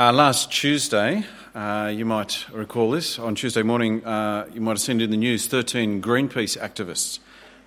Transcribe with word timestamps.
Uh, 0.00 0.10
last 0.14 0.50
Tuesday, 0.50 1.22
uh, 1.54 1.92
you 1.94 2.06
might 2.06 2.46
recall 2.54 2.90
this, 2.90 3.18
on 3.18 3.34
Tuesday 3.34 3.62
morning, 3.62 4.02
uh, 4.02 4.48
you 4.50 4.58
might 4.58 4.70
have 4.70 4.80
seen 4.80 4.98
in 4.98 5.10
the 5.10 5.16
news 5.18 5.46
13 5.46 6.00
Greenpeace 6.00 6.56
activists 6.56 7.18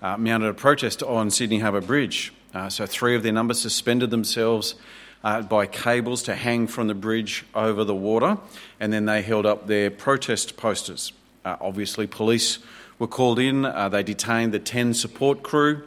uh, 0.01 0.17
mounted 0.17 0.47
a 0.47 0.53
protest 0.55 1.03
on 1.03 1.29
Sydney 1.29 1.59
Harbour 1.59 1.79
Bridge. 1.79 2.33
Uh, 2.51 2.69
so, 2.69 2.87
three 2.87 3.15
of 3.15 3.21
their 3.21 3.31
number 3.31 3.53
suspended 3.53 4.09
themselves 4.09 4.73
uh, 5.23 5.43
by 5.43 5.67
cables 5.67 6.23
to 6.23 6.33
hang 6.33 6.65
from 6.65 6.87
the 6.87 6.95
bridge 6.95 7.45
over 7.53 7.83
the 7.83 7.93
water, 7.93 8.39
and 8.79 8.91
then 8.91 9.05
they 9.05 9.21
held 9.21 9.45
up 9.45 9.67
their 9.67 9.91
protest 9.91 10.57
posters. 10.57 11.13
obviously, 11.45 12.07
police 12.07 12.57
were 12.97 13.05
called 13.05 13.37
in, 13.37 13.61
they 13.91 14.01
detained 14.01 14.51
the 14.55 14.59
10 14.59 14.95
support 14.95 15.43
crew 15.43 15.83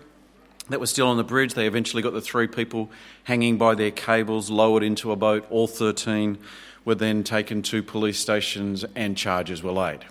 that 0.69 0.81
were 0.81 0.87
still 0.87 1.09
on 1.09 1.17
the 1.17 1.25
bridge. 1.25 1.55
They 1.55 1.67
eventually 1.67 2.03
got 2.03 2.13
the 2.13 2.21
three 2.21 2.47
people 2.47 2.91
hanging 3.25 3.57
by 3.57 3.75
their 3.75 3.91
cables, 3.91 4.51
lowered 4.51 4.83
into 4.83 5.13
a 5.13 5.17
boat. 5.17 5.47
All 5.51 5.67
13 5.67 6.39
were 6.85 6.95
then 6.95 7.25
taken 7.25 7.63
to 7.63 7.83
police 7.83 8.19
stations 8.19 8.85
and 8.95 9.17
charges 9.17 9.63
were 9.63 9.73
laid. 9.73 10.05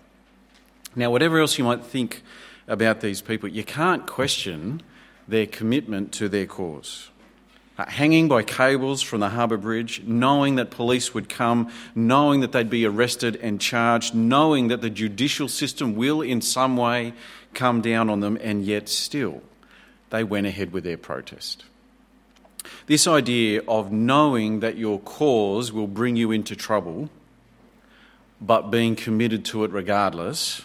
Now, 0.95 1.12
whatever 1.12 1.40
else 1.40 1.58
you 1.58 1.64
might 1.64 1.84
think 1.84 2.22
about 2.68 3.02
these 3.02 3.22
people, 3.22 3.50
you 3.50 3.64
can't 3.64 4.05
question 4.08 4.81
their 5.28 5.45
commitment 5.45 6.12
to 6.14 6.30
their 6.30 6.45
cause. 6.45 7.09
Uh, 7.78 7.86
hanging 7.88 8.30
by 8.30 8.42
cables 8.42 9.02
from 9.02 9.20
the 9.20 9.30
harbour 9.30 9.58
bridge, 9.58 10.02
knowing 10.06 10.56
that 10.56 10.72
police 10.72 11.14
would 11.14 11.28
come, 11.28 11.70
knowing 11.94 12.40
that 12.40 12.53
they'd 12.53 12.70
be 12.70 12.86
arrested 12.86 13.36
and 13.42 13.59
charged, 13.59 14.16
knowing 14.16 14.70
that 14.70 14.80
the 14.80 14.90
judicial 14.90 15.50
system 15.50 15.95
will 15.95 16.22
in 16.22 16.40
some 16.40 16.78
way 16.78 17.14
come 17.53 17.81
down 17.81 18.09
on 18.09 18.22
them, 18.22 18.38
and 18.42 18.64
yet 18.64 18.88
still 18.88 19.42
they 20.09 20.23
went 20.23 20.48
ahead 20.48 20.72
with 20.72 20.84
their 20.84 20.98
protest. 20.98 21.66
This 22.88 23.08
idea 23.08 23.62
of 23.68 23.91
knowing 23.91 24.59
that 24.59 24.78
your 24.78 25.00
cause 25.00 25.72
will 25.72 25.88
bring 25.88 26.16
you 26.16 26.31
into 26.31 26.55
trouble, 26.55 27.09
but 28.41 28.72
being 28.72 28.95
committed 28.95 29.45
to 29.45 29.64
it 29.64 29.72
regardless, 29.72 30.64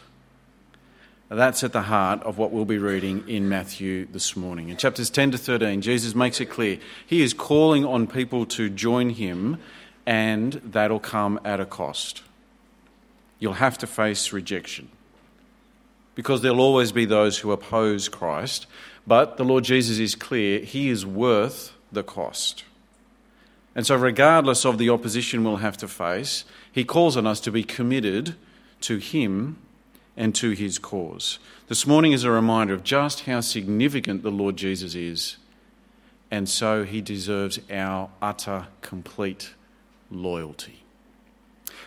that's 1.28 1.62
at 1.62 1.72
the 1.72 1.82
heart 1.82 2.22
of 2.24 2.38
what 2.38 2.50
we'll 2.50 2.64
be 2.64 2.78
reading 2.78 3.28
in 3.28 3.48
Matthew 3.48 4.06
this 4.06 4.36
morning. 4.36 4.68
In 4.68 4.76
chapters 4.76 5.10
10 5.10 5.30
to 5.32 5.38
13, 5.38 5.80
Jesus 5.80 6.14
makes 6.14 6.40
it 6.40 6.46
clear 6.46 6.78
he 7.06 7.22
is 7.22 7.32
calling 7.32 7.84
on 7.84 8.06
people 8.06 8.44
to 8.46 8.68
join 8.68 9.10
him, 9.10 9.58
and 10.04 10.54
that'll 10.64 10.98
come 10.98 11.38
at 11.44 11.60
a 11.60 11.66
cost. 11.66 12.22
You'll 13.38 13.54
have 13.54 13.78
to 13.78 13.86
face 13.86 14.32
rejection 14.32 14.88
because 16.14 16.42
there'll 16.42 16.60
always 16.60 16.92
be 16.92 17.04
those 17.04 17.38
who 17.38 17.52
oppose 17.52 18.08
Christ 18.08 18.66
but 19.10 19.38
the 19.38 19.44
Lord 19.44 19.64
Jesus 19.64 19.98
is 19.98 20.14
clear, 20.14 20.60
he 20.60 20.88
is 20.88 21.04
worth 21.04 21.72
the 21.90 22.04
cost. 22.04 22.62
And 23.74 23.84
so, 23.84 23.96
regardless 23.96 24.64
of 24.64 24.78
the 24.78 24.88
opposition 24.88 25.42
we'll 25.42 25.56
have 25.56 25.76
to 25.78 25.88
face, 25.88 26.44
he 26.70 26.84
calls 26.84 27.16
on 27.16 27.26
us 27.26 27.40
to 27.40 27.50
be 27.50 27.64
committed 27.64 28.36
to 28.82 28.98
him 28.98 29.58
and 30.16 30.32
to 30.36 30.50
his 30.50 30.78
cause. 30.78 31.40
This 31.66 31.88
morning 31.88 32.12
is 32.12 32.22
a 32.22 32.30
reminder 32.30 32.72
of 32.72 32.84
just 32.84 33.24
how 33.24 33.40
significant 33.40 34.22
the 34.22 34.30
Lord 34.30 34.56
Jesus 34.56 34.94
is, 34.94 35.38
and 36.30 36.48
so 36.48 36.84
he 36.84 37.00
deserves 37.00 37.58
our 37.68 38.10
utter, 38.22 38.68
complete 38.80 39.54
loyalty. 40.08 40.84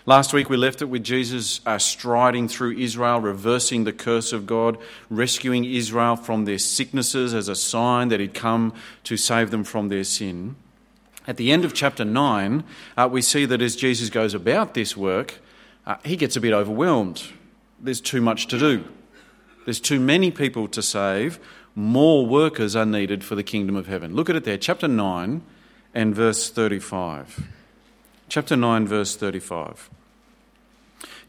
Last 0.06 0.34
week 0.34 0.50
we 0.50 0.58
left 0.58 0.82
it 0.82 0.90
with 0.90 1.06
Jesus 1.06 1.62
uh, 1.66 1.78
striding 1.78 2.50
through 2.50 2.78
Israel, 2.78 3.22
reversing 3.22 3.86
the 3.86 3.94
curse 3.94 4.34
of 4.34 4.46
God, 4.46 4.78
rescuing 5.09 5.64
Israel 5.64 6.18
from 6.18 6.44
their 6.44 6.58
sicknesses 6.58 7.34
as 7.34 7.48
a 7.48 7.56
sign 7.56 8.09
that 8.09 8.20
he'd 8.20 8.34
come 8.34 8.74
to 9.06 9.16
save 9.16 9.50
them 9.50 9.64
from 9.64 9.88
their 9.88 10.04
sin. 10.04 10.58
At 11.26 11.38
the 11.38 11.54
end 11.54 11.64
of 11.64 11.74
chapter 11.74 12.04
9, 12.04 12.66
uh, 12.98 13.08
we 13.09 13.22
see 13.22 13.46
that 13.46 13.62
as 13.62 13.78
Jesus 13.78 14.09
goes 14.09 14.34
about 14.34 14.74
this 14.74 14.98
work, 14.98 15.40
uh, 15.86 15.96
he 16.04 16.18
gets 16.18 16.36
a 16.36 16.42
bit 16.42 16.52
overwhelmed. 16.52 17.24
There's 17.80 18.02
too 18.02 18.20
much 18.20 18.48
to 18.48 18.59
do, 18.59 18.84
there's 19.64 19.80
too 19.80 20.02
many 20.02 20.31
people 20.31 20.68
to 20.68 20.81
save. 20.81 21.40
More 21.75 22.25
workers 22.25 22.75
are 22.75 22.85
needed 22.85 23.24
for 23.24 23.35
the 23.35 23.41
kingdom 23.41 23.78
of 23.78 23.88
heaven. 23.88 24.14
Look 24.14 24.30
at 24.30 24.35
it 24.35 24.44
there, 24.44 24.58
chapter 24.58 24.90
9 24.90 25.41
and 25.94 26.14
verse 26.14 26.50
35. 26.50 27.47
Chapter 28.34 28.56
9, 28.56 28.88
verse 28.88 29.16
35. 29.16 29.92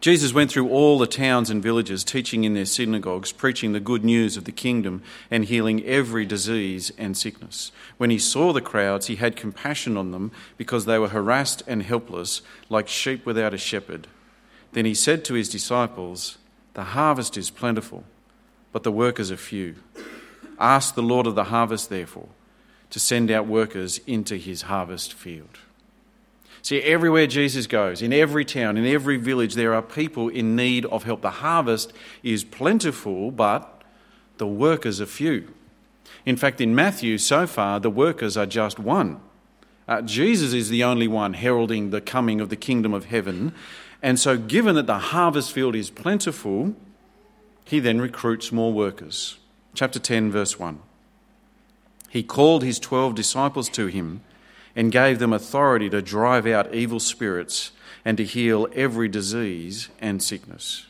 Jesus 0.01 0.33
went 0.33 0.51
through 0.51 0.71
all 0.71 0.99
the 0.99 1.07
towns 1.07 1.51
and 1.51 1.63
villages, 1.63 2.03
teaching 2.03 2.45
in 2.45 2.55
their 2.55 2.65
synagogues, 2.65 3.31
preaching 3.31 3.73
the 3.73 3.79
good 3.79 4.07
news 4.07 4.39
of 4.39 4.45
the 4.45 4.53
kingdom, 4.53 5.03
and 5.31 5.45
healing 5.45 5.85
every 5.85 6.25
disease 6.25 6.93
and 6.97 7.15
sickness. 7.15 7.73
When 7.99 8.09
he 8.09 8.19
saw 8.19 8.55
the 8.55 8.63
crowds, 8.63 9.09
he 9.09 9.17
had 9.17 9.37
compassion 9.37 9.99
on 9.99 10.13
them 10.13 10.33
because 10.57 10.87
they 10.87 10.99
were 10.99 11.11
harassed 11.11 11.63
and 11.67 11.83
helpless, 11.83 12.41
like 12.71 12.89
sheep 12.89 13.27
without 13.27 13.53
a 13.53 13.59
shepherd. 13.59 14.07
Then 14.73 14.87
he 14.87 14.95
said 14.95 15.27
to 15.27 15.35
his 15.35 15.51
disciples, 15.51 16.39
The 16.73 16.85
harvest 16.85 17.37
is 17.37 17.51
plentiful, 17.51 18.05
but 18.73 18.83
the 18.83 18.91
workers 18.91 19.31
are 19.31 19.37
few. 19.37 19.75
Ask 20.59 20.95
the 20.95 21.03
Lord 21.03 21.27
of 21.27 21.35
the 21.35 21.45
harvest, 21.45 21.91
therefore, 21.91 22.31
to 22.89 22.99
send 22.99 23.31
out 23.31 23.47
workers 23.47 24.01
into 24.07 24.39
his 24.39 24.63
harvest 24.63 25.13
field. 25.13 25.59
See, 26.65 26.81
everywhere 26.81 27.27
Jesus 27.27 27.67
goes, 27.67 28.01
in 28.01 28.11
every 28.11 28.43
town, 28.43 28.79
in 28.79 28.87
every 28.87 29.19
village, 29.19 29.53
there 29.53 29.75
are 29.75 29.83
people 29.83 30.31
in 30.31 30.57
need 30.57 30.87
of 30.87 31.05
help. 31.05 31.21
The 31.21 31.29
harvest 31.29 31.93
is 32.23 32.43
plentiful, 32.43 33.31
but 33.31 33.83
the 34.39 34.47
workers 34.47 34.99
are 34.99 35.05
few. 35.05 35.53
In 36.25 36.37
fact, 36.37 36.63
in 36.63 36.75
Matthew, 36.75 37.19
so 37.19 37.47
far, 37.47 37.81
the 37.81 37.91
workers 37.91 38.39
are 38.39 38.47
just 38.47 38.79
one. 38.79 39.21
Uh, 39.87 40.01
Jesus 40.01 40.55
is 40.55 40.71
the 40.71 40.83
only 40.83 41.07
one 41.07 41.35
heralding 41.35 41.91
the 41.91 42.01
coming 42.01 42.41
of 42.41 42.49
the 42.49 42.57
kingdom 42.57 42.95
of 42.95 43.05
heaven. 43.05 43.53
And 44.03 44.19
so, 44.19 44.39
given 44.39 44.75
that 44.77 44.87
the 44.87 44.99
harvest 44.99 45.53
field 45.53 45.77
is 45.77 45.91
plentiful, 45.91 46.75
he 47.67 47.79
then 47.79 48.01
recruits 48.01 48.53
more 48.53 48.73
workers. 48.73 49.37
Chapter 49.75 49.99
10, 49.99 50.33
verse 50.33 50.59
1. 50.59 50.81
He 52.09 52.23
called 52.23 52.65
his 52.65 52.79
twelve 52.79 53.15
disciples 53.15 53.69
to 53.69 53.89
him 53.89 54.23
and 54.77 54.93
gave 54.93 55.19
them 55.19 55.33
authority 55.33 55.89
to 55.91 56.03
drive 56.03 56.47
out 56.47 56.75
evil 56.75 57.01
spirits 57.01 57.73
and 58.05 58.17
to 58.17 58.25
heal 58.25 58.69
every 58.75 59.09
disease 59.09 59.89
and 60.01 60.23
sickness. 60.23 60.87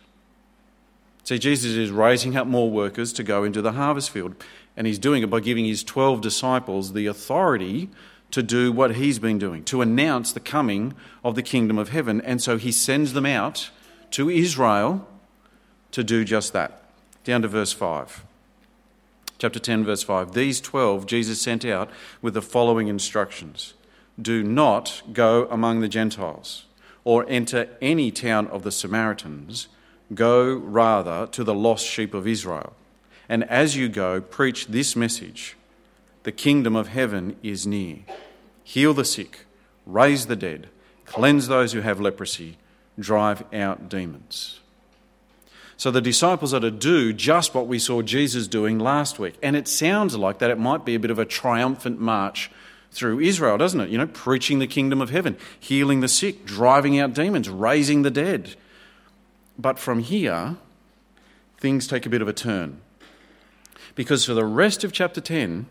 See, 1.24 1.38
Jesus 1.38 1.72
is 1.72 1.90
raising 1.90 2.36
up 2.36 2.46
more 2.46 2.70
workers 2.70 3.12
to 3.14 3.22
go 3.22 3.44
into 3.44 3.62
the 3.62 3.72
harvest 3.72 4.10
field, 4.10 4.34
and 4.76 4.86
he's 4.86 4.98
doing 4.98 5.22
it 5.22 5.30
by 5.30 5.40
giving 5.40 5.64
his 5.64 5.82
12 5.82 6.20
disciples 6.20 6.92
the 6.92 7.06
authority 7.06 7.88
to 8.30 8.42
do 8.42 8.72
what 8.72 8.96
he's 8.96 9.18
been 9.18 9.38
doing, 9.38 9.64
to 9.64 9.80
announce 9.80 10.32
the 10.32 10.40
coming 10.40 10.92
of 11.22 11.34
the 11.34 11.42
kingdom 11.42 11.78
of 11.78 11.90
heaven. 11.90 12.20
And 12.20 12.42
so 12.42 12.58
he 12.58 12.72
sends 12.72 13.12
them 13.12 13.26
out 13.26 13.70
to 14.10 14.28
Israel 14.28 15.06
to 15.92 16.02
do 16.02 16.24
just 16.24 16.52
that. 16.52 16.82
Down 17.22 17.42
to 17.42 17.48
verse 17.48 17.72
5. 17.72 18.24
Chapter 19.44 19.58
10, 19.58 19.84
verse 19.84 20.02
5. 20.02 20.32
These 20.32 20.62
12 20.62 21.04
Jesus 21.04 21.38
sent 21.38 21.66
out 21.66 21.90
with 22.22 22.32
the 22.32 22.40
following 22.40 22.88
instructions 22.88 23.74
Do 24.18 24.42
not 24.42 25.02
go 25.12 25.46
among 25.50 25.80
the 25.80 25.88
Gentiles 25.88 26.64
or 27.04 27.26
enter 27.28 27.68
any 27.82 28.10
town 28.10 28.46
of 28.46 28.62
the 28.62 28.72
Samaritans. 28.72 29.68
Go 30.14 30.54
rather 30.54 31.26
to 31.26 31.44
the 31.44 31.52
lost 31.52 31.84
sheep 31.84 32.14
of 32.14 32.26
Israel. 32.26 32.72
And 33.28 33.44
as 33.50 33.76
you 33.76 33.90
go, 33.90 34.22
preach 34.22 34.68
this 34.68 34.96
message 34.96 35.58
The 36.22 36.32
kingdom 36.32 36.74
of 36.74 36.88
heaven 36.88 37.36
is 37.42 37.66
near. 37.66 37.98
Heal 38.62 38.94
the 38.94 39.04
sick, 39.04 39.44
raise 39.84 40.24
the 40.24 40.36
dead, 40.36 40.70
cleanse 41.04 41.48
those 41.48 41.74
who 41.74 41.82
have 41.82 42.00
leprosy, 42.00 42.56
drive 42.98 43.44
out 43.52 43.90
demons. 43.90 44.60
So 45.76 45.90
the 45.90 46.00
disciples 46.00 46.54
are 46.54 46.60
to 46.60 46.70
do 46.70 47.12
just 47.12 47.54
what 47.54 47.66
we 47.66 47.78
saw 47.78 48.02
Jesus 48.02 48.46
doing 48.46 48.78
last 48.78 49.18
week. 49.18 49.34
And 49.42 49.56
it 49.56 49.66
sounds 49.66 50.16
like 50.16 50.38
that 50.38 50.50
it 50.50 50.58
might 50.58 50.84
be 50.84 50.94
a 50.94 51.00
bit 51.00 51.10
of 51.10 51.18
a 51.18 51.24
triumphant 51.24 52.00
march 52.00 52.50
through 52.92 53.20
Israel, 53.20 53.58
doesn't 53.58 53.80
it? 53.80 53.90
You 53.90 53.98
know, 53.98 54.06
preaching 54.06 54.60
the 54.60 54.68
kingdom 54.68 55.00
of 55.00 55.10
heaven, 55.10 55.36
healing 55.58 56.00
the 56.00 56.08
sick, 56.08 56.44
driving 56.44 56.98
out 56.98 57.12
demons, 57.12 57.48
raising 57.48 58.02
the 58.02 58.10
dead. 58.10 58.54
But 59.58 59.78
from 59.78 60.00
here, 60.00 60.56
things 61.58 61.86
take 61.86 62.06
a 62.06 62.10
bit 62.10 62.22
of 62.22 62.28
a 62.28 62.32
turn. 62.32 62.80
Because 63.96 64.24
for 64.24 64.34
the 64.34 64.44
rest 64.44 64.84
of 64.84 64.92
chapter 64.92 65.20
10, 65.20 65.66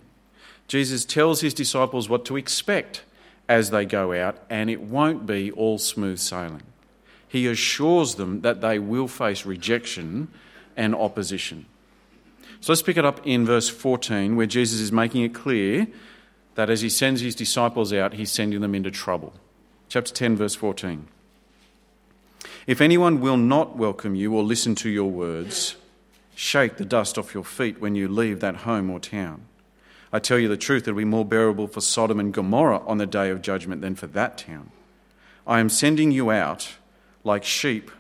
Jesus 0.67 1.05
tells 1.05 1.41
his 1.41 1.53
disciples 1.53 2.09
what 2.09 2.25
to 2.25 2.37
expect 2.37 3.03
as 3.47 3.69
they 3.69 3.85
go 3.85 4.13
out, 4.13 4.37
and 4.49 4.69
it 4.69 4.81
won't 4.81 5.25
be 5.25 5.51
all 5.51 5.77
smooth 5.77 6.19
sailing 6.19 6.63
he 7.33 7.47
assures 7.47 8.13
them 8.13 8.41
that 8.41 8.61
they 8.61 8.77
will 8.77 9.07
face 9.07 9.43
rejection 9.43 10.27
and 10.77 10.93
opposition. 10.93 11.65
So 12.61 12.71
let's 12.71 12.83
pick 12.83 12.95
it 12.95 13.03
up 13.03 13.25
in 13.25 13.43
verse 13.43 13.69
14, 13.69 14.35
where 14.35 14.45
Jesus 14.45 14.79
is 14.79 14.91
making 14.91 15.23
it 15.23 15.33
clear 15.33 15.87
that 16.53 16.69
as 16.69 16.81
he 16.81 16.89
sends 16.89 17.21
his 17.21 17.33
disciples 17.33 17.91
out, 17.91 18.13
he's 18.13 18.31
sending 18.31 18.61
them 18.61 18.75
into 18.75 18.91
trouble. 18.91 19.33
Chapter 19.89 20.13
10, 20.13 20.35
verse 20.37 20.53
14. 20.53 21.07
If 22.67 22.79
anyone 22.79 23.19
will 23.19 23.37
not 23.37 23.75
welcome 23.77 24.13
you 24.13 24.35
or 24.35 24.43
listen 24.43 24.75
to 24.75 24.89
your 24.89 25.09
words, 25.09 25.75
shake 26.35 26.77
the 26.77 26.85
dust 26.85 27.17
off 27.17 27.33
your 27.33 27.43
feet 27.43 27.81
when 27.81 27.95
you 27.95 28.07
leave 28.07 28.41
that 28.41 28.57
home 28.57 28.91
or 28.91 28.99
town. 28.99 29.45
I 30.11 30.19
tell 30.19 30.37
you 30.37 30.49
the 30.49 30.55
truth, 30.55 30.87
it 30.87 30.91
will 30.91 30.99
be 30.99 31.05
more 31.05 31.25
bearable 31.25 31.65
for 31.65 31.81
Sodom 31.81 32.19
and 32.19 32.31
Gomorrah 32.31 32.85
on 32.85 32.99
the 32.99 33.07
day 33.07 33.31
of 33.31 33.41
judgment 33.41 33.81
than 33.81 33.95
for 33.95 34.05
that 34.05 34.37
town. 34.37 34.69
I 35.47 35.59
am 35.59 35.69
sending 35.69 36.11
you 36.11 36.29
out 36.29 36.75
like 37.23 37.43
sheep 37.43 37.91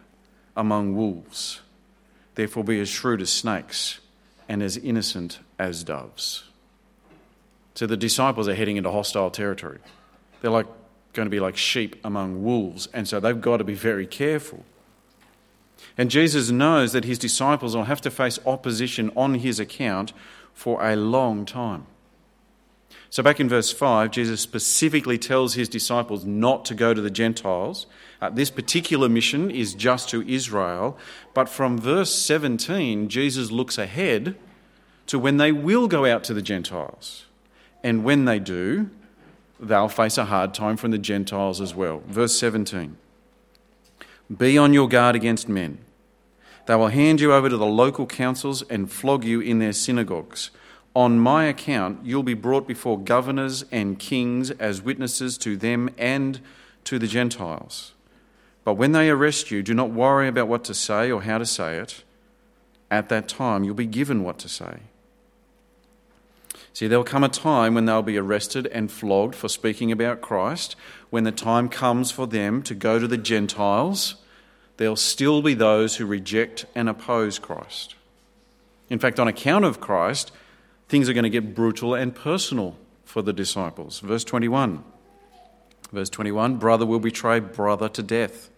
among 0.55 0.95
wolves. 0.95 1.61
Therefore, 2.35 2.63
be 2.63 2.79
as 2.79 2.89
shrewd 2.89 3.21
as 3.21 3.29
snakes 3.29 3.99
and 4.49 4.61
as 4.61 4.77
innocent 4.77 5.39
as 5.59 5.83
doves. 5.83 6.43
So 7.75 7.87
the 7.87 7.97
disciples 7.97 8.47
are 8.47 8.55
heading 8.55 8.77
into 8.77 8.91
hostile 8.91 9.31
territory. 9.31 9.79
They're 10.41 10.51
like 10.51 10.67
going 11.13 11.25
to 11.25 11.31
be 11.31 11.39
like 11.39 11.57
sheep 11.57 11.95
among 12.03 12.43
wolves, 12.43 12.87
and 12.93 13.07
so 13.07 13.19
they've 13.19 13.39
got 13.39 13.57
to 13.57 13.63
be 13.63 13.75
very 13.75 14.05
careful. 14.05 14.65
And 15.97 16.09
Jesus 16.09 16.49
knows 16.49 16.93
that 16.93 17.05
his 17.05 17.19
disciples 17.19 17.75
will 17.75 17.83
have 17.83 18.01
to 18.01 18.11
face 18.11 18.39
opposition 18.45 19.11
on 19.15 19.35
his 19.35 19.59
account 19.59 20.13
for 20.53 20.83
a 20.83 20.95
long 20.95 21.45
time. 21.45 21.85
So, 23.09 23.21
back 23.21 23.39
in 23.39 23.47
verse 23.47 23.71
5, 23.71 24.09
Jesus 24.09 24.41
specifically 24.41 25.19
tells 25.19 25.53
his 25.53 25.69
disciples 25.69 26.25
not 26.25 26.65
to 26.65 26.73
go 26.73 26.95
to 26.95 27.01
the 27.01 27.11
Gentiles. 27.11 27.85
Uh, 28.23 28.29
this 28.29 28.49
particular 28.49 29.09
mission 29.09 29.51
is 29.51 29.73
just 29.73 30.07
to 30.07 30.25
Israel. 30.25 30.97
But 31.33 31.49
from 31.49 31.77
verse 31.77 32.15
17, 32.15 33.09
Jesus 33.09 33.51
looks 33.51 33.77
ahead 33.77 34.37
to 35.07 35.19
when 35.19 35.35
they 35.35 35.51
will 35.51 35.89
go 35.89 36.05
out 36.05 36.23
to 36.23 36.33
the 36.33 36.41
Gentiles. 36.41 37.25
And 37.83 38.05
when 38.05 38.23
they 38.23 38.39
do, 38.39 38.89
they'll 39.59 39.89
face 39.89 40.17
a 40.17 40.23
hard 40.23 40.53
time 40.53 40.77
from 40.77 40.91
the 40.91 40.97
Gentiles 40.97 41.59
as 41.59 41.75
well. 41.75 42.01
Verse 42.07 42.33
17 42.39 42.95
Be 44.37 44.57
on 44.57 44.71
your 44.71 44.87
guard 44.87 45.17
against 45.17 45.49
men. 45.49 45.79
They 46.65 46.75
will 46.75 46.87
hand 46.87 47.19
you 47.19 47.33
over 47.33 47.49
to 47.49 47.57
the 47.57 47.65
local 47.65 48.05
councils 48.05 48.61
and 48.69 48.89
flog 48.89 49.25
you 49.25 49.41
in 49.41 49.59
their 49.59 49.73
synagogues. 49.73 50.49
On 50.95 51.19
my 51.19 51.43
account, 51.43 52.05
you'll 52.05 52.23
be 52.23 52.35
brought 52.35 52.69
before 52.69 52.97
governors 52.97 53.65
and 53.69 53.99
kings 53.99 54.49
as 54.49 54.81
witnesses 54.81 55.37
to 55.39 55.57
them 55.57 55.89
and 55.97 56.39
to 56.85 56.97
the 56.97 57.07
Gentiles. 57.07 57.93
But 58.63 58.75
when 58.75 58.93
they 58.93 59.09
arrest 59.09 59.51
you, 59.51 59.61
do 59.61 59.73
not 59.73 59.91
worry 59.91 60.27
about 60.27 60.47
what 60.47 60.63
to 60.65 60.73
say 60.73 61.11
or 61.11 61.23
how 61.23 61.37
to 61.37 61.45
say 61.45 61.77
it. 61.77 62.03
At 62.89 63.09
that 63.09 63.27
time, 63.27 63.63
you'll 63.63 63.75
be 63.75 63.85
given 63.85 64.23
what 64.23 64.37
to 64.39 64.49
say. 64.49 64.79
See, 66.73 66.87
there'll 66.87 67.03
come 67.03 67.23
a 67.23 67.29
time 67.29 67.75
when 67.75 67.85
they'll 67.85 68.01
be 68.01 68.17
arrested 68.17 68.65
and 68.67 68.91
flogged 68.91 69.35
for 69.35 69.47
speaking 69.47 69.91
about 69.91 70.21
Christ. 70.21 70.75
When 71.11 71.23
the 71.23 71.31
time 71.31 71.69
comes 71.69 72.09
for 72.09 72.25
them 72.25 72.63
to 72.63 72.73
go 72.73 72.97
to 72.97 73.07
the 73.07 73.17
Gentiles, 73.17 74.15
there'll 74.77 74.95
still 74.95 75.41
be 75.41 75.53
those 75.53 75.97
who 75.97 76.05
reject 76.05 76.65
and 76.73 76.89
oppose 76.89 77.37
Christ. 77.37 77.95
In 78.89 78.97
fact, 78.97 79.19
on 79.19 79.27
account 79.27 79.65
of 79.65 79.79
Christ, 79.79 80.31
things 80.89 81.07
are 81.07 81.13
going 81.13 81.23
to 81.23 81.29
get 81.29 81.53
brutal 81.53 81.93
and 81.93 82.15
personal 82.15 82.75
for 83.05 83.21
the 83.21 83.33
disciples. 83.33 83.99
Verse 83.99 84.23
21. 84.23 84.83
Verse 85.91 86.09
21 86.09 86.57
Brother 86.57 86.85
will 86.85 86.99
betray 86.99 87.39
brother 87.39 87.87
to 87.89 88.01
death, 88.01 88.49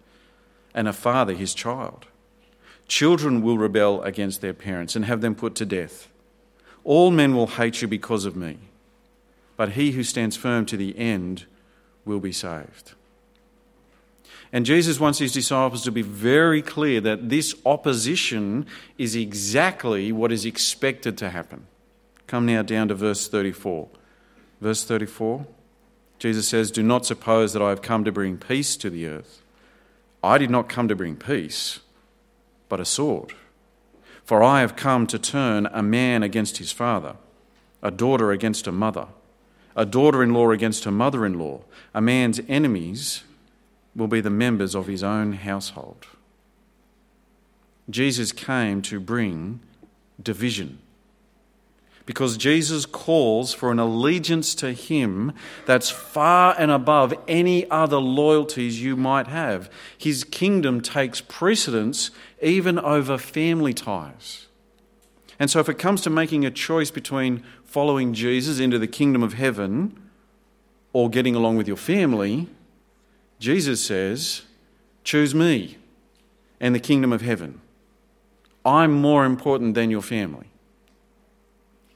and 0.76 0.86
a 0.86 0.92
father 0.92 1.34
his 1.34 1.54
child. 1.54 2.06
Children 2.86 3.42
will 3.42 3.58
rebel 3.58 4.02
against 4.02 4.40
their 4.40 4.54
parents 4.54 4.94
and 4.94 5.06
have 5.06 5.22
them 5.22 5.34
put 5.34 5.56
to 5.56 5.66
death. 5.66 6.08
All 6.84 7.10
men 7.10 7.34
will 7.34 7.48
hate 7.48 7.82
you 7.82 7.88
because 7.88 8.24
of 8.24 8.36
me, 8.36 8.58
but 9.56 9.70
he 9.70 9.90
who 9.92 10.04
stands 10.04 10.36
firm 10.36 10.66
to 10.66 10.76
the 10.76 10.96
end 10.96 11.46
will 12.04 12.20
be 12.20 12.30
saved. 12.30 12.92
And 14.52 14.64
Jesus 14.64 15.00
wants 15.00 15.18
his 15.18 15.32
disciples 15.32 15.82
to 15.82 15.90
be 15.90 16.02
very 16.02 16.62
clear 16.62 17.00
that 17.00 17.30
this 17.30 17.54
opposition 17.64 18.66
is 18.96 19.16
exactly 19.16 20.12
what 20.12 20.30
is 20.30 20.44
expected 20.44 21.18
to 21.18 21.30
happen. 21.30 21.66
Come 22.28 22.46
now 22.46 22.62
down 22.62 22.88
to 22.88 22.94
verse 22.94 23.26
34. 23.26 23.88
Verse 24.60 24.84
34 24.84 25.46
Jesus 26.18 26.48
says, 26.48 26.70
Do 26.70 26.82
not 26.82 27.04
suppose 27.04 27.52
that 27.52 27.60
I 27.60 27.68
have 27.68 27.82
come 27.82 28.04
to 28.04 28.12
bring 28.12 28.38
peace 28.38 28.76
to 28.78 28.88
the 28.88 29.06
earth. 29.06 29.42
I 30.26 30.38
did 30.38 30.50
not 30.50 30.68
come 30.68 30.88
to 30.88 30.96
bring 30.96 31.16
peace, 31.16 31.80
but 32.68 32.80
a 32.80 32.84
sword. 32.84 33.34
For 34.24 34.42
I 34.42 34.60
have 34.60 34.74
come 34.74 35.06
to 35.06 35.18
turn 35.18 35.66
a 35.66 35.82
man 35.82 36.22
against 36.24 36.58
his 36.58 36.72
father, 36.72 37.16
a 37.82 37.92
daughter 37.92 38.32
against 38.32 38.66
a 38.66 38.72
mother, 38.72 39.06
a 39.76 39.86
daughter 39.86 40.22
in 40.22 40.32
law 40.34 40.50
against 40.50 40.82
her 40.84 40.90
mother 40.90 41.24
in 41.24 41.38
law. 41.38 41.60
A 41.94 42.00
man's 42.00 42.40
enemies 42.48 43.22
will 43.94 44.08
be 44.08 44.20
the 44.20 44.30
members 44.30 44.74
of 44.74 44.88
his 44.88 45.04
own 45.04 45.32
household. 45.34 46.06
Jesus 47.88 48.32
came 48.32 48.82
to 48.82 48.98
bring 48.98 49.60
division 50.20 50.78
because 52.06 52.36
Jesus 52.36 52.86
calls 52.86 53.52
for 53.52 53.72
an 53.72 53.80
allegiance 53.80 54.54
to 54.54 54.72
Him 54.72 55.32
that's 55.66 55.90
far 55.90 56.54
and 56.56 56.70
above 56.70 57.12
any 57.26 57.68
other 57.68 57.98
loyalties 57.98 58.80
you 58.80 58.96
might 58.96 59.26
have. 59.26 59.68
His 59.98 60.22
kingdom 60.22 60.80
takes 60.80 61.20
precedence 61.20 62.12
even 62.40 62.78
over 62.78 63.18
family 63.18 63.74
ties. 63.74 64.46
And 65.38 65.50
so, 65.50 65.58
if 65.58 65.68
it 65.68 65.78
comes 65.78 66.00
to 66.02 66.10
making 66.10 66.46
a 66.46 66.50
choice 66.50 66.90
between 66.90 67.42
following 67.64 68.14
Jesus 68.14 68.60
into 68.60 68.78
the 68.78 68.86
kingdom 68.86 69.22
of 69.22 69.34
heaven 69.34 70.00
or 70.92 71.10
getting 71.10 71.34
along 71.34 71.56
with 71.56 71.68
your 71.68 71.76
family, 71.76 72.48
Jesus 73.38 73.84
says, 73.84 74.42
Choose 75.04 75.34
me 75.34 75.76
and 76.60 76.74
the 76.74 76.80
kingdom 76.80 77.12
of 77.12 77.20
heaven. 77.20 77.60
I'm 78.64 78.92
more 78.92 79.24
important 79.24 79.74
than 79.74 79.90
your 79.90 80.02
family. 80.02 80.46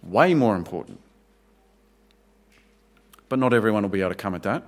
Way 0.03 0.35
more 0.35 0.57
important. 0.57 1.01
But 3.29 3.39
not 3.39 3.53
everyone 3.53 3.83
will 3.83 3.91
be 3.91 4.01
able 4.01 4.11
to 4.11 4.17
come 4.17 4.35
at 4.35 4.43
that. 4.43 4.65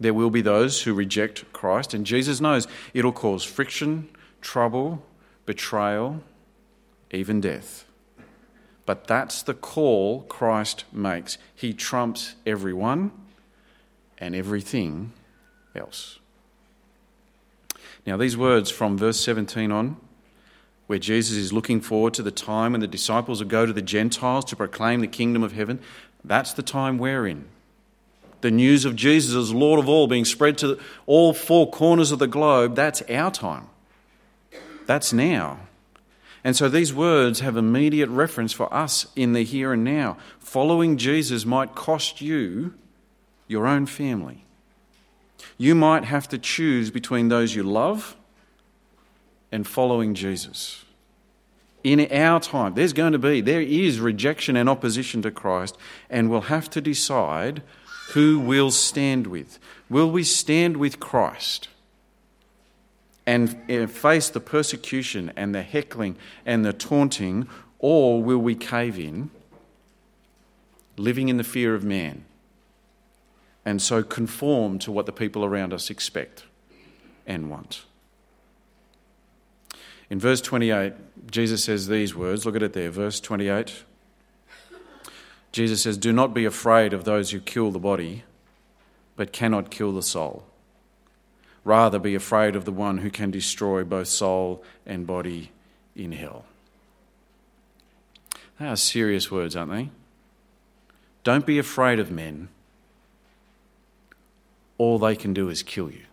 There 0.00 0.14
will 0.14 0.30
be 0.30 0.42
those 0.42 0.82
who 0.82 0.94
reject 0.94 1.52
Christ, 1.52 1.94
and 1.94 2.06
Jesus 2.06 2.40
knows 2.40 2.68
it'll 2.94 3.12
cause 3.12 3.42
friction, 3.42 4.08
trouble, 4.40 5.04
betrayal, 5.46 6.22
even 7.10 7.40
death. 7.40 7.84
But 8.86 9.06
that's 9.06 9.42
the 9.42 9.54
call 9.54 10.22
Christ 10.22 10.84
makes. 10.92 11.36
He 11.54 11.72
trumps 11.72 12.36
everyone 12.46 13.10
and 14.18 14.34
everything 14.34 15.12
else. 15.74 16.18
Now, 18.06 18.16
these 18.16 18.36
words 18.36 18.70
from 18.70 18.96
verse 18.96 19.20
17 19.20 19.70
on 19.70 19.96
where 20.88 20.98
Jesus 20.98 21.36
is 21.36 21.52
looking 21.52 21.82
forward 21.82 22.14
to 22.14 22.22
the 22.22 22.30
time 22.30 22.72
when 22.72 22.80
the 22.80 22.88
disciples 22.88 23.40
will 23.40 23.48
go 23.48 23.66
to 23.66 23.74
the 23.74 23.82
Gentiles 23.82 24.44
to 24.46 24.56
proclaim 24.56 25.00
the 25.00 25.06
kingdom 25.06 25.42
of 25.42 25.52
heaven, 25.52 25.80
that's 26.24 26.54
the 26.54 26.62
time 26.62 26.96
we're 26.98 27.26
in. 27.26 27.44
The 28.40 28.50
news 28.50 28.86
of 28.86 28.96
Jesus 28.96 29.34
as 29.34 29.52
Lord 29.52 29.78
of 29.78 29.88
all 29.88 30.06
being 30.06 30.24
spread 30.24 30.56
to 30.58 30.78
all 31.04 31.34
four 31.34 31.70
corners 31.70 32.10
of 32.10 32.18
the 32.18 32.26
globe, 32.26 32.74
that's 32.74 33.02
our 33.02 33.30
time. 33.30 33.66
That's 34.86 35.12
now. 35.12 35.60
And 36.42 36.56
so 36.56 36.70
these 36.70 36.94
words 36.94 37.40
have 37.40 37.58
immediate 37.58 38.08
reference 38.08 38.54
for 38.54 38.72
us 38.72 39.08
in 39.14 39.34
the 39.34 39.44
here 39.44 39.74
and 39.74 39.84
now. 39.84 40.16
Following 40.38 40.96
Jesus 40.96 41.44
might 41.44 41.74
cost 41.74 42.22
you 42.22 42.72
your 43.46 43.66
own 43.66 43.84
family. 43.84 44.46
You 45.58 45.74
might 45.74 46.04
have 46.04 46.28
to 46.28 46.38
choose 46.38 46.90
between 46.90 47.28
those 47.28 47.54
you 47.54 47.62
love 47.62 48.16
and 49.50 49.66
following 49.66 50.14
Jesus. 50.14 50.84
In 51.84 52.10
our 52.12 52.40
time, 52.40 52.74
there's 52.74 52.92
going 52.92 53.12
to 53.12 53.18
be, 53.18 53.40
there 53.40 53.60
is 53.60 54.00
rejection 54.00 54.56
and 54.56 54.68
opposition 54.68 55.22
to 55.22 55.30
Christ, 55.30 55.76
and 56.10 56.28
we'll 56.28 56.42
have 56.42 56.68
to 56.70 56.80
decide 56.80 57.62
who 58.12 58.40
we'll 58.40 58.70
stand 58.70 59.26
with. 59.26 59.58
Will 59.88 60.10
we 60.10 60.24
stand 60.24 60.76
with 60.76 60.98
Christ 60.98 61.68
and 63.26 63.60
eh, 63.68 63.86
face 63.86 64.28
the 64.28 64.40
persecution 64.40 65.32
and 65.36 65.54
the 65.54 65.62
heckling 65.62 66.16
and 66.44 66.64
the 66.64 66.72
taunting, 66.72 67.48
or 67.78 68.22
will 68.22 68.38
we 68.38 68.54
cave 68.54 68.98
in, 68.98 69.30
living 70.96 71.28
in 71.28 71.36
the 71.36 71.44
fear 71.44 71.74
of 71.74 71.84
man, 71.84 72.24
and 73.64 73.80
so 73.80 74.02
conform 74.02 74.78
to 74.80 74.90
what 74.90 75.06
the 75.06 75.12
people 75.12 75.44
around 75.44 75.72
us 75.72 75.90
expect 75.90 76.44
and 77.26 77.50
want? 77.50 77.84
In 80.10 80.18
verse 80.18 80.40
28, 80.40 80.94
Jesus 81.30 81.64
says 81.64 81.86
these 81.88 82.14
words. 82.14 82.46
Look 82.46 82.56
at 82.56 82.62
it 82.62 82.72
there, 82.72 82.90
verse 82.90 83.20
28. 83.20 83.84
Jesus 85.52 85.82
says, 85.82 85.98
Do 85.98 86.12
not 86.12 86.34
be 86.34 86.44
afraid 86.44 86.92
of 86.92 87.04
those 87.04 87.30
who 87.30 87.40
kill 87.40 87.70
the 87.70 87.78
body, 87.78 88.24
but 89.16 89.32
cannot 89.32 89.70
kill 89.70 89.92
the 89.92 90.02
soul. 90.02 90.44
Rather, 91.64 91.98
be 91.98 92.14
afraid 92.14 92.56
of 92.56 92.64
the 92.64 92.72
one 92.72 92.98
who 92.98 93.10
can 93.10 93.30
destroy 93.30 93.84
both 93.84 94.08
soul 94.08 94.62
and 94.86 95.06
body 95.06 95.50
in 95.94 96.12
hell. 96.12 96.44
They 98.58 98.66
are 98.66 98.76
serious 98.76 99.30
words, 99.30 99.54
aren't 99.54 99.72
they? 99.72 99.90
Don't 101.24 101.46
be 101.46 101.58
afraid 101.58 101.98
of 101.98 102.10
men. 102.10 102.48
All 104.78 104.98
they 104.98 105.16
can 105.16 105.34
do 105.34 105.48
is 105.48 105.62
kill 105.62 105.90
you. 105.90 106.04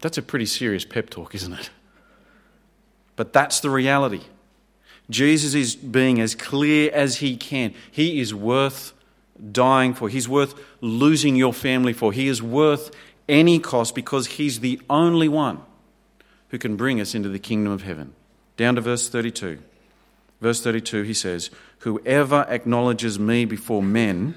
That's 0.00 0.18
a 0.18 0.22
pretty 0.22 0.46
serious 0.46 0.84
pep 0.84 1.10
talk, 1.10 1.34
isn't 1.34 1.52
it? 1.52 1.70
But 3.16 3.32
that's 3.32 3.60
the 3.60 3.70
reality. 3.70 4.22
Jesus 5.10 5.54
is 5.54 5.76
being 5.76 6.20
as 6.20 6.34
clear 6.34 6.90
as 6.92 7.16
he 7.16 7.36
can. 7.36 7.74
He 7.90 8.20
is 8.20 8.34
worth 8.34 8.94
dying 9.52 9.94
for. 9.94 10.08
He's 10.08 10.28
worth 10.28 10.54
losing 10.80 11.36
your 11.36 11.52
family 11.52 11.92
for. 11.92 12.12
He 12.12 12.28
is 12.28 12.42
worth 12.42 12.90
any 13.28 13.58
cost 13.58 13.94
because 13.94 14.26
He's 14.26 14.60
the 14.60 14.80
only 14.90 15.28
one 15.28 15.60
who 16.48 16.58
can 16.58 16.76
bring 16.76 17.00
us 17.00 17.14
into 17.14 17.28
the 17.28 17.38
kingdom 17.38 17.72
of 17.72 17.82
heaven. 17.82 18.12
Down 18.56 18.74
to 18.74 18.80
verse 18.80 19.08
32. 19.08 19.60
Verse 20.40 20.62
32, 20.62 21.02
he 21.02 21.14
says, 21.14 21.50
Whoever 21.80 22.46
acknowledges 22.48 23.18
me 23.18 23.44
before 23.44 23.82
men, 23.82 24.34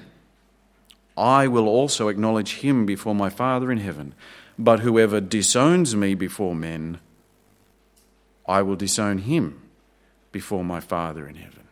I 1.16 1.48
will 1.48 1.68
also 1.68 2.08
acknowledge 2.08 2.56
him 2.56 2.86
before 2.86 3.14
my 3.14 3.30
Father 3.30 3.72
in 3.72 3.78
heaven. 3.78 4.14
But 4.58 4.80
whoever 4.80 5.20
disowns 5.20 5.96
me 5.96 6.14
before 6.14 6.54
men, 6.54 7.00
I 8.46 8.62
will 8.62 8.76
disown 8.76 9.18
him 9.18 9.62
before 10.32 10.64
my 10.64 10.80
Father 10.80 11.26
in 11.26 11.36
heaven. 11.36 11.64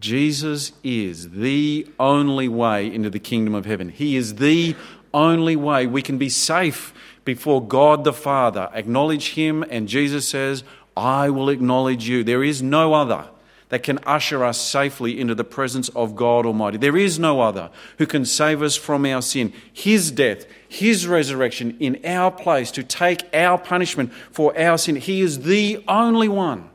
Jesus 0.00 0.72
is 0.84 1.30
the 1.30 1.86
only 1.98 2.46
way 2.48 2.92
into 2.92 3.10
the 3.10 3.18
kingdom 3.18 3.54
of 3.54 3.66
heaven. 3.66 3.88
He 3.88 4.16
is 4.16 4.36
the 4.36 4.76
only 5.12 5.56
way 5.56 5.86
we 5.86 6.02
can 6.02 6.18
be 6.18 6.28
safe 6.28 6.92
before 7.24 7.66
God 7.66 8.04
the 8.04 8.12
Father. 8.12 8.70
Acknowledge 8.72 9.34
Him, 9.34 9.64
and 9.70 9.88
Jesus 9.88 10.28
says, 10.28 10.62
I 10.96 11.30
will 11.30 11.48
acknowledge 11.48 12.08
you. 12.08 12.22
There 12.22 12.44
is 12.44 12.62
no 12.62 12.94
other 12.94 13.28
that 13.68 13.82
can 13.82 13.98
usher 14.06 14.44
us 14.44 14.58
safely 14.58 15.18
into 15.18 15.34
the 15.34 15.44
presence 15.44 15.88
of 15.90 16.16
God 16.16 16.46
Almighty. 16.46 16.78
There 16.78 16.96
is 16.96 17.18
no 17.18 17.40
other 17.40 17.70
who 17.98 18.06
can 18.06 18.24
save 18.24 18.62
us 18.62 18.76
from 18.76 19.04
our 19.04 19.22
sin. 19.22 19.52
His 19.72 20.10
death, 20.10 20.46
His 20.68 21.06
resurrection 21.06 21.76
in 21.78 22.00
our 22.04 22.30
place 22.30 22.70
to 22.72 22.82
take 22.82 23.22
our 23.34 23.58
punishment 23.58 24.12
for 24.30 24.58
our 24.58 24.78
sin. 24.78 24.96
He 24.96 25.20
is 25.20 25.40
the 25.40 25.84
only 25.86 26.28
one 26.28 26.70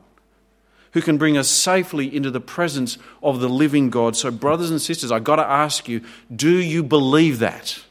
who 0.92 1.02
can 1.02 1.18
bring 1.18 1.36
us 1.36 1.48
safely 1.48 2.14
into 2.14 2.30
the 2.30 2.40
presence 2.40 2.98
of 3.22 3.40
the 3.40 3.48
living 3.48 3.90
God. 3.90 4.14
So, 4.16 4.30
brothers 4.30 4.70
and 4.70 4.80
sisters, 4.80 5.10
I've 5.10 5.24
got 5.24 5.36
to 5.36 5.46
ask 5.46 5.88
you 5.88 6.00
do 6.34 6.56
you 6.56 6.82
believe 6.82 7.40
that? 7.40 7.82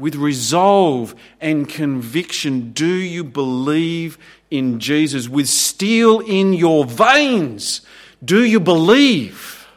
With 0.00 0.16
resolve 0.16 1.14
and 1.40 1.68
conviction, 1.68 2.72
do 2.72 2.86
you 2.86 3.22
believe 3.22 4.18
in 4.50 4.80
Jesus? 4.80 5.28
With 5.28 5.48
steel 5.48 6.20
in 6.20 6.54
your 6.54 6.84
veins, 6.84 7.82
do 8.24 8.44
you 8.44 8.58
believe? 8.58 9.68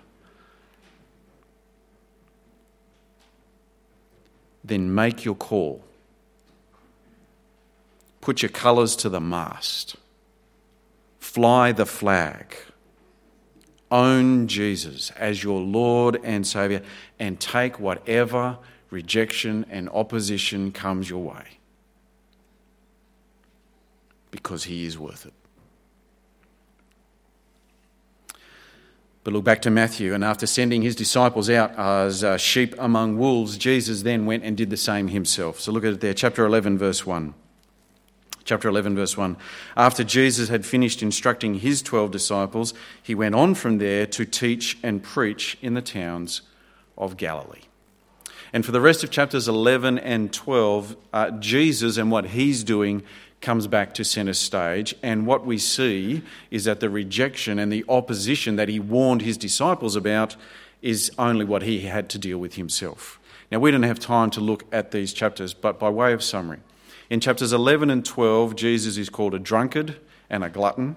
Then 4.63 4.95
make 4.95 5.25
your 5.25 5.35
call. 5.35 5.83
Put 8.21 8.41
your 8.41 8.49
colours 8.49 8.95
to 8.95 9.09
the 9.09 9.19
mast 9.19 9.97
fly 11.33 11.71
the 11.71 11.85
flag. 11.85 12.55
Own 13.89 14.47
Jesus 14.47 15.09
as 15.11 15.43
your 15.43 15.59
Lord 15.59 16.19
and 16.23 16.45
Saviour 16.45 16.81
and 17.17 17.39
take 17.39 17.79
whatever 17.79 18.59
rejection 18.93 19.65
and 19.71 19.89
opposition 19.89 20.71
comes 20.71 21.09
your 21.09 21.23
way 21.23 21.57
because 24.29 24.65
He 24.65 24.85
is 24.85 24.97
worth 24.97 25.25
it. 25.25 25.33
But 29.23 29.33
look 29.33 29.43
back 29.45 29.61
to 29.63 29.71
Matthew, 29.71 30.13
and 30.13 30.23
after 30.23 30.45
sending 30.45 30.81
his 30.81 30.97
disciples 30.97 31.49
out 31.49 31.73
as 31.77 32.25
uh, 32.25 32.35
sheep 32.37 32.75
among 32.77 33.17
wolves, 33.17 33.57
Jesus 33.57 34.01
then 34.01 34.25
went 34.25 34.43
and 34.43 34.57
did 34.57 34.69
the 34.69 34.75
same 34.75 35.07
himself. 35.07 35.61
So 35.61 35.71
look 35.71 35.85
at 35.85 35.93
it 35.93 36.01
there, 36.01 36.13
chapter 36.13 36.45
11, 36.45 36.77
verse 36.77 37.05
1 37.05 37.33
chapter 38.45 38.67
11, 38.67 38.93
verse 38.95 39.17
1. 39.17 39.37
After 39.77 40.03
Jesus 40.03 40.49
had 40.49 40.65
finished 40.65 41.01
instructing 41.01 41.55
his 41.55 41.81
12 41.81 42.11
disciples, 42.11 42.73
he 43.01 43.15
went 43.15 43.35
on 43.35 43.55
from 43.55 43.77
there 43.77 44.05
to 44.07 44.25
teach 44.25 44.77
and 44.83 45.01
preach 45.01 45.57
in 45.61 45.75
the 45.75 45.81
towns 45.81 46.41
of 46.97 47.15
Galilee. 47.15 47.61
And 48.53 48.63
for 48.63 48.71
the 48.71 48.81
rest 48.81 49.03
of 49.03 49.09
chapters 49.09 49.47
11 49.47 49.97
and 49.97 50.31
12, 50.31 50.95
uh, 51.11 51.31
Jesus 51.31 51.97
and 51.97 52.11
what 52.11 52.27
he's 52.27 52.63
doing 52.63 53.01
comes 53.41 53.67
back 53.67 53.95
to 53.95 54.05
centre 54.05 54.33
stage. 54.33 54.95
And 55.01 55.25
what 55.25 55.45
we 55.45 55.57
see 55.57 56.21
is 56.51 56.63
that 56.65 56.79
the 56.79 56.89
rejection 56.89 57.57
and 57.57 57.71
the 57.71 57.83
opposition 57.89 58.55
that 58.55 58.69
he 58.69 58.79
warned 58.79 59.23
his 59.23 59.37
disciples 59.37 59.95
about 59.95 60.35
is 60.83 61.11
only 61.17 61.45
what 61.45 61.63
he 61.63 61.81
had 61.81 62.09
to 62.09 62.19
deal 62.19 62.37
with 62.37 62.53
himself. 62.55 63.19
Now, 63.51 63.59
we 63.59 63.71
don't 63.71 63.83
have 63.83 63.99
time 63.99 64.29
to 64.31 64.41
look 64.41 64.63
at 64.71 64.91
these 64.91 65.13
chapters, 65.13 65.53
but 65.53 65.79
by 65.79 65.89
way 65.89 66.13
of 66.13 66.23
summary, 66.23 66.59
in 67.09 67.19
chapters 67.19 67.53
11 67.53 67.89
and 67.89 68.05
12, 68.05 68.55
Jesus 68.55 68.97
is 68.97 69.09
called 69.09 69.33
a 69.33 69.39
drunkard 69.39 69.99
and 70.29 70.43
a 70.43 70.49
glutton. 70.49 70.95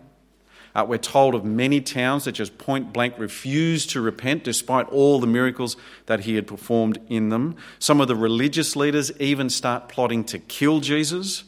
Uh, 0.77 0.85
we're 0.85 0.99
told 0.99 1.35
of 1.35 1.43
many 1.43 1.81
towns 1.81 2.27
that 2.27 2.33
just 2.33 2.59
point 2.59 2.93
blank 2.93 3.15
refused 3.17 3.89
to 3.89 3.99
repent 3.99 4.45
despite 4.45 4.87
all 4.91 5.19
the 5.19 5.27
miracles 5.27 5.75
that 6.05 6.21
he 6.21 6.35
had 6.35 6.47
performed 6.47 6.99
in 7.09 7.31
them. 7.31 7.57
Some 7.79 7.99
of 7.99 8.09
the 8.09 8.15
religious 8.15 8.77
leaders 8.77 9.11
even 9.19 9.49
start 9.49 9.89
plotting 9.89 10.23
to 10.25 10.39
kill 10.39 10.81
Jesus, 10.81 11.45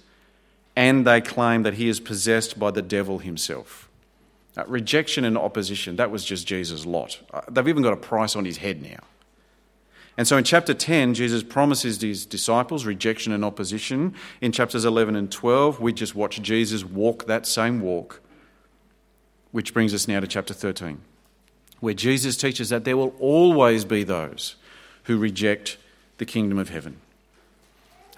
and 0.75 1.07
they 1.07 1.21
claim 1.21 1.63
that 1.65 1.75
he 1.75 1.91
is 1.91 2.01
possessed 2.01 2.59
by 2.59 2.71
the 2.71 2.81
devil 2.81 3.19
himself. 3.19 3.91
Uh, 4.57 4.65
rejection 4.67 5.27
and 5.27 5.37
opposition, 5.37 5.97
that 5.97 6.11
was 6.11 6.25
just 6.25 6.47
Jesus' 6.47 6.87
lot. 6.87 7.21
Uh, 7.31 7.43
they've 7.51 7.69
even 7.69 7.83
got 7.83 7.93
a 7.93 7.99
price 7.99 8.35
on 8.35 8.47
his 8.47 8.57
head 8.57 8.81
now. 8.81 9.01
And 10.17 10.27
so 10.27 10.39
in 10.39 10.45
chapter 10.45 10.73
10, 10.73 11.13
Jesus 11.13 11.43
promises 11.43 12.01
his 12.01 12.25
disciples 12.25 12.87
rejection 12.87 13.35
and 13.35 13.45
opposition. 13.45 14.15
In 14.41 14.53
chapters 14.53 14.87
11 14.87 15.17
and 15.17 15.31
12, 15.31 15.81
we 15.81 15.93
just 15.93 16.15
watch 16.15 16.41
Jesus 16.41 16.83
walk 16.83 17.27
that 17.27 17.45
same 17.47 17.83
walk, 17.83 18.23
which 19.53 19.73
brings 19.73 19.95
us 19.95 20.09
now 20.09 20.21
to 20.21 20.27
chapter 20.27 20.55
13, 20.55 21.01
where 21.81 21.95
Jesus 21.95 22.37
teaches 22.37 22.69
that 22.69 22.85
there 22.85 22.97
will 22.97 23.15
always 23.19 23.85
be 23.85 24.05
those 24.05 24.57
who 25.05 25.19
reject 25.19 25.79
the 26.19 26.27
kingdom 26.27 26.59
of 26.59 26.69
heaven. 26.69 26.99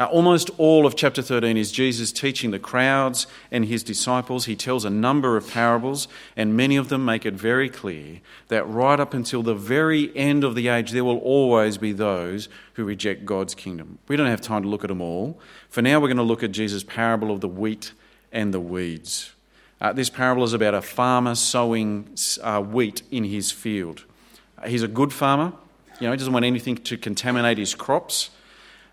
Now, 0.01 0.07
almost 0.07 0.49
all 0.57 0.87
of 0.87 0.97
chapter 0.97 1.21
13 1.21 1.59
is 1.59 1.71
Jesus 1.71 2.11
teaching 2.11 2.53
the 2.53 2.59
crowds 2.59 3.27
and 3.51 3.67
his 3.67 3.83
disciples. 3.83 4.47
He 4.47 4.57
tells 4.57 4.87
a 4.87 4.91
number 4.91 5.37
of 5.37 5.51
parables, 5.51 6.09
and 6.35 6.57
many 6.57 6.77
of 6.77 6.89
them 6.89 7.05
make 7.05 7.27
it 7.27 7.35
very 7.35 7.69
clear 7.69 8.21
that 8.49 8.67
right 8.67 8.99
up 8.99 9.13
until 9.13 9.43
the 9.43 9.55
very 9.55 10.11
end 10.17 10.43
of 10.43 10.55
the 10.55 10.69
age, 10.69 10.93
there 10.93 11.05
will 11.05 11.19
always 11.19 11.77
be 11.77 11.93
those 11.93 12.49
who 12.75 12.85
reject 12.85 13.27
God's 13.27 13.55
kingdom. 13.55 13.99
We 14.09 14.17
don't 14.17 14.27
have 14.27 14.41
time 14.41 14.63
to 14.63 14.71
look 14.71 14.85
at 14.85 14.89
them 14.89 15.03
all. 15.03 15.39
For 15.69 15.83
now, 15.83 16.01
we're 16.01 16.09
going 16.09 16.17
to 16.17 16.23
look 16.23 16.43
at 16.43 16.53
Jesus' 16.53 16.83
parable 16.83 17.31
of 17.31 17.43
the 17.43 17.49
wheat 17.49 17.93
and 18.33 18.55
the 18.55 18.61
weeds. 18.61 19.35
Uh, 19.81 19.93
this 19.93 20.11
parable 20.11 20.45
is 20.45 20.53
about 20.53 20.75
a 20.75 20.83
farmer 20.83 21.35
sowing 21.35 22.15
uh, 22.43 22.61
wheat 22.61 23.03
in 23.11 23.25
his 23.25 23.51
field. 23.51 24.05
Uh, 24.59 24.69
he's 24.69 24.83
a 24.83 24.89
good 24.89 25.13
farmer, 25.13 25.53
you 26.01 26.07
know, 26.07 26.13
he 26.13 26.17
doesn't 26.17 26.33
want 26.33 26.45
anything 26.45 26.77
to 26.77 26.97
contaminate 26.97 27.59
his 27.59 27.75
crops. 27.75 28.31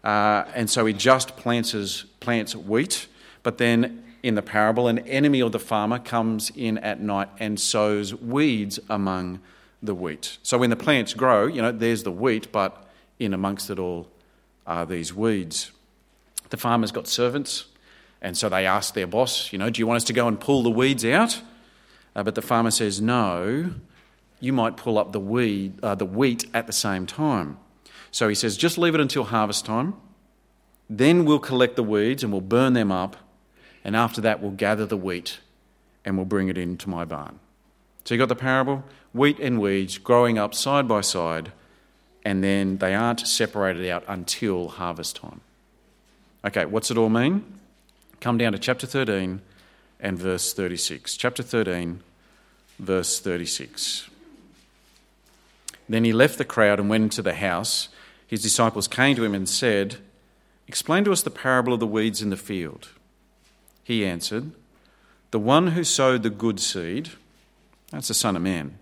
Uh, 0.04 0.46
and 0.54 0.70
so 0.70 0.86
he 0.86 0.94
just 0.94 1.36
plants, 1.38 1.72
his, 1.72 2.06
plants 2.20 2.56
wheat, 2.56 3.08
but 3.44 3.58
then 3.58 4.04
in 4.24 4.36
the 4.36 4.42
parable, 4.42 4.88
an 4.88 5.00
enemy 5.00 5.42
of 5.42 5.52
the 5.52 5.60
farmer 5.60 6.00
comes 6.00 6.52
in 6.56 6.78
at 6.80 7.00
night 7.00 7.30
and 7.40 7.60
sows 7.60 8.14
weeds 8.14 8.80
among 8.90 9.40
the 9.82 9.94
wheat. 9.94 10.38
So 10.44 10.58
when 10.58 10.70
the 10.70 10.76
plants 10.76 11.14
grow, 11.14 11.48
you 11.48 11.62
know, 11.62 11.72
there's 11.72 12.04
the 12.04 12.12
wheat, 12.12 12.52
but 12.52 12.88
in 13.20 13.34
amongst 13.34 13.70
it 13.70 13.80
all 13.80 14.10
are 14.66 14.86
these 14.86 15.14
weeds. 15.14 15.72
The 16.50 16.58
farmer's 16.58 16.92
got 16.92 17.08
servants, 17.08 17.66
and 18.22 18.38
so 18.38 18.50
they 18.50 18.66
ask 18.66 18.94
their 18.94 19.08
boss, 19.08 19.52
you 19.52 19.60
know, 19.60 19.70
do 19.70 19.80
you 19.80 19.88
want 19.88 19.98
us 19.98 20.04
to 20.06 20.14
go 20.14 20.28
and 20.28 20.40
pull 20.40 20.64
the 20.64 20.70
weeds 20.70 21.06
out? 21.06 21.42
Uh, 22.16 22.24
but 22.24 22.36
the 22.36 22.42
farmer 22.42 22.72
says, 22.72 23.00
no, 23.00 23.72
you 24.40 24.54
might 24.54 24.78
pull 24.78 24.98
up 24.98 25.12
the, 25.12 25.20
weed, 25.20 25.80
uh, 25.84 25.96
the 25.96 26.06
wheat 26.06 26.46
at 26.54 26.68
the 26.68 26.74
same 26.74 27.06
time. 27.06 27.58
So 28.12 28.28
he 28.28 28.36
says, 28.36 28.58
just 28.58 28.78
leave 28.78 28.96
it 28.96 29.02
until 29.02 29.26
harvest 29.26 29.66
time. 29.66 29.94
Then 30.90 31.26
we'll 31.26 31.40
collect 31.40 31.76
the 31.76 31.84
weeds 31.84 32.24
and 32.24 32.32
we'll 32.32 32.42
burn 32.42 32.74
them 32.74 32.92
up. 32.92 33.18
And 33.84 33.96
after 33.96 34.22
that, 34.22 34.42
we'll 34.42 34.52
gather 34.52 34.86
the 34.86 34.98
wheat 34.98 35.40
and 36.04 36.16
we'll 36.18 36.26
bring 36.26 36.48
it 36.48 36.58
into 36.58 36.90
my 36.90 37.06
barn. 37.06 37.40
So 38.06 38.16
you 38.16 38.20
got 38.20 38.30
the 38.30 38.36
parable 38.36 38.84
wheat 39.14 39.40
and 39.40 39.60
weeds 39.60 39.98
growing 39.98 40.38
up 40.38 40.54
side 40.54 40.88
by 40.88 41.02
side, 41.02 41.52
and 42.24 42.44
then 42.44 42.78
they 42.78 42.94
aren't 42.94 43.28
separated 43.28 43.90
out 43.90 44.04
until 44.08 44.70
harvest 44.70 45.18
time. 45.18 45.42
Okay, 46.46 46.66
what's 46.66 46.92
it 46.92 46.98
all 46.98 47.10
mean? 47.10 47.57
Come 48.20 48.38
down 48.38 48.54
to 48.54 48.60
chapter 48.60 48.88
13 48.88 49.42
and 50.00 50.18
verse 50.20 50.54
36. 50.54 51.18
Chapter 51.18 51.44
13, 51.44 52.02
verse 52.80 53.20
36. 53.20 54.10
Then 55.90 56.04
he 56.04 56.14
left 56.14 56.38
the 56.38 56.46
crowd 56.46 56.80
and 56.80 56.90
went 56.90 57.04
into 57.04 57.22
the 57.22 57.36
house 57.36 57.90
his 58.28 58.42
disciples 58.42 58.90
came 58.90 59.16
to 59.16 59.24
him 59.24 59.34
and 59.34 59.48
said, 59.48 59.98
Explain 60.68 61.06
to 61.06 61.14
us 61.14 61.22
the 61.22 61.32
parable 61.32 61.74
of 61.74 61.80
the 61.80 61.88
weeds 61.88 62.22
in 62.22 62.30
the 62.30 62.36
field. 62.36 62.90
He 63.86 64.06
answered, 64.06 64.52
The 65.32 65.40
one 65.40 65.68
who 65.68 65.86
sowed 65.86 66.24
the 66.24 66.30
good 66.30 66.60
seed, 66.60 67.12
that's 67.90 68.10
the 68.10 68.14
Son 68.14 68.36
of 68.36 68.42
Man. 68.42 68.78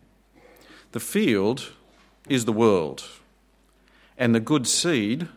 The 0.93 0.99
field 0.99 1.71
is 2.27 2.45
the 2.45 2.51
world, 2.51 3.03
and 4.17 4.33
the 4.33 4.39
good 4.39 4.65
seed 4.65 5.27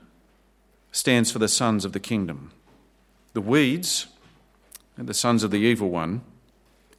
stands 0.91 1.31
for 1.31 1.39
the 1.39 1.49
sons 1.49 1.85
of 1.85 1.93
the 1.93 2.01
kingdom. 2.01 2.53
The 3.39 3.43
weeds 3.43 4.09
are 4.99 5.05
the 5.05 5.15
sons 5.15 5.45
of 5.45 5.53
the 5.53 5.59
evil 5.59 5.91
one, 5.91 6.23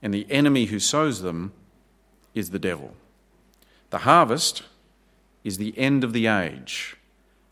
and 0.02 0.14
the 0.14 0.26
enemy 0.30 0.68
who 0.68 0.80
sows 0.80 1.22
them 1.22 1.52
is 2.34 2.52
the 2.52 2.58
devil. 2.60 2.94
The 3.90 3.98
harvest 3.98 4.64
is 5.44 5.58
the 5.58 5.78
end 5.78 6.06
of 6.06 6.14
the 6.14 6.28
age, 6.28 6.96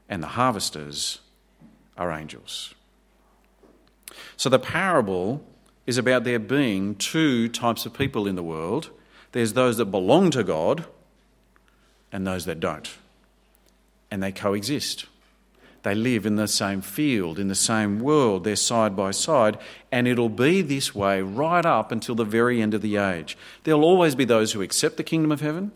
and 0.07 0.23
the 0.23 0.27
harvesters 0.39 1.19
are 1.97 2.13
angels. 2.13 2.75
So 4.37 4.47
the 4.47 4.57
parable 4.57 5.43
is 5.85 5.97
about 5.97 6.23
there 6.23 6.39
being 6.39 6.95
two 6.95 7.49
types 7.49 7.85
of 7.85 7.91
people 7.91 8.25
in 8.25 8.37
the 8.37 8.41
world 8.41 8.89
there's 9.33 9.51
those 9.51 9.75
that 9.75 9.87
belong 9.87 10.31
to 10.31 10.45
God 10.45 10.85
and 12.13 12.25
those 12.25 12.45
that 12.45 12.61
don't. 12.61 12.89
And 14.09 14.23
they 14.23 14.31
coexist. 14.31 15.07
They 15.87 15.95
live 15.95 16.25
in 16.25 16.35
the 16.35 16.49
same 16.49 16.81
field, 16.81 17.39
in 17.39 17.47
the 17.47 17.55
same 17.55 18.01
world, 18.01 18.43
they're 18.43 18.57
side 18.57 18.93
by 18.93 19.11
side, 19.11 19.57
and 19.89 20.05
it'll 20.05 20.27
be 20.27 20.61
this 20.61 20.93
way 20.93 21.21
right 21.21 21.65
up 21.65 21.93
until 21.93 22.13
the 22.13 22.25
very 22.25 22.61
end 22.61 22.73
of 22.73 22.81
the 22.81 22.97
age. 22.97 23.37
There'll 23.63 23.85
always 23.85 24.13
be 24.13 24.25
those 24.25 24.51
who 24.51 24.61
accept 24.61 24.97
the 24.97 25.03
kingdom 25.05 25.31
of 25.31 25.39
heaven, 25.39 25.71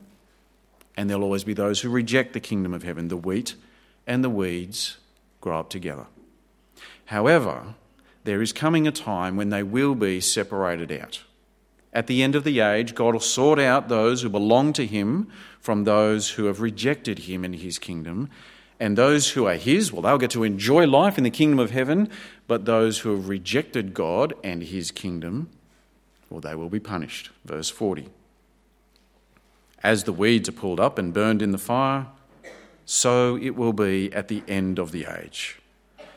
and 0.97 1.09
there'll 1.09 1.23
always 1.23 1.45
be 1.45 1.53
those 1.53 1.79
who 1.79 1.89
reject 1.89 2.33
the 2.33 2.41
kingdom 2.41 2.73
of 2.73 2.83
heaven. 2.83 3.07
The 3.07 3.15
wheat 3.15 3.55
and 4.05 4.21
the 4.21 4.29
weeds 4.29 4.97
grow 5.39 5.61
up 5.61 5.69
together. 5.69 6.07
However, 7.05 7.75
there 8.25 8.41
is 8.41 8.51
coming 8.51 8.87
a 8.87 8.91
time 8.91 9.37
when 9.37 9.47
they 9.47 9.63
will 9.63 9.95
be 9.95 10.19
separated 10.19 10.91
out. 10.91 11.23
At 11.93 12.07
the 12.07 12.21
end 12.21 12.35
of 12.35 12.43
the 12.43 12.59
age, 12.59 12.95
God 12.95 13.13
will 13.13 13.21
sort 13.21 13.59
out 13.59 13.87
those 13.87 14.23
who 14.23 14.29
belong 14.29 14.73
to 14.73 14.85
Him 14.85 15.29
from 15.61 15.85
those 15.85 16.31
who 16.31 16.47
have 16.47 16.59
rejected 16.59 17.19
Him 17.19 17.45
and 17.45 17.55
His 17.55 17.79
kingdom. 17.79 18.29
And 18.81 18.97
those 18.97 19.29
who 19.29 19.45
are 19.45 19.53
His, 19.53 19.93
well, 19.93 20.01
they'll 20.01 20.17
get 20.17 20.31
to 20.31 20.43
enjoy 20.43 20.87
life 20.87 21.19
in 21.19 21.23
the 21.23 21.29
kingdom 21.29 21.59
of 21.59 21.69
heaven. 21.69 22.09
But 22.47 22.65
those 22.65 22.97
who 22.99 23.15
have 23.15 23.29
rejected 23.29 23.93
God 23.93 24.33
and 24.43 24.63
His 24.63 24.89
kingdom, 24.89 25.51
well, 26.31 26.41
they 26.41 26.55
will 26.55 26.67
be 26.67 26.79
punished. 26.79 27.29
Verse 27.45 27.69
40. 27.69 28.07
As 29.83 30.05
the 30.05 30.11
weeds 30.11 30.49
are 30.49 30.53
pulled 30.53 30.79
up 30.79 30.97
and 30.97 31.13
burned 31.13 31.43
in 31.43 31.51
the 31.51 31.59
fire, 31.59 32.07
so 32.83 33.37
it 33.37 33.51
will 33.51 33.71
be 33.71 34.11
at 34.13 34.29
the 34.29 34.41
end 34.47 34.79
of 34.79 34.91
the 34.91 35.05
age. 35.05 35.59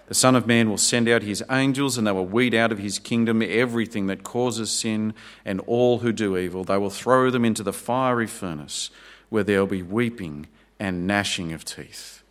The 0.06 0.14
Son 0.14 0.34
of 0.34 0.46
Man 0.46 0.70
will 0.70 0.78
send 0.78 1.06
out 1.06 1.22
his 1.22 1.44
angels, 1.50 1.98
and 1.98 2.06
they 2.06 2.12
will 2.12 2.24
weed 2.24 2.54
out 2.54 2.72
of 2.72 2.78
his 2.78 2.98
kingdom 2.98 3.42
everything 3.42 4.06
that 4.06 4.22
causes 4.22 4.70
sin 4.70 5.12
and 5.44 5.60
all 5.66 5.98
who 5.98 6.12
do 6.12 6.38
evil. 6.38 6.64
They 6.64 6.78
will 6.78 6.88
throw 6.88 7.28
them 7.28 7.44
into 7.44 7.62
the 7.62 7.74
fiery 7.74 8.26
furnace, 8.26 8.88
where 9.28 9.44
there 9.44 9.60
will 9.60 9.66
be 9.66 9.82
weeping 9.82 10.46
and 10.80 11.06
gnashing 11.06 11.52
of 11.52 11.66
teeth. 11.66 12.22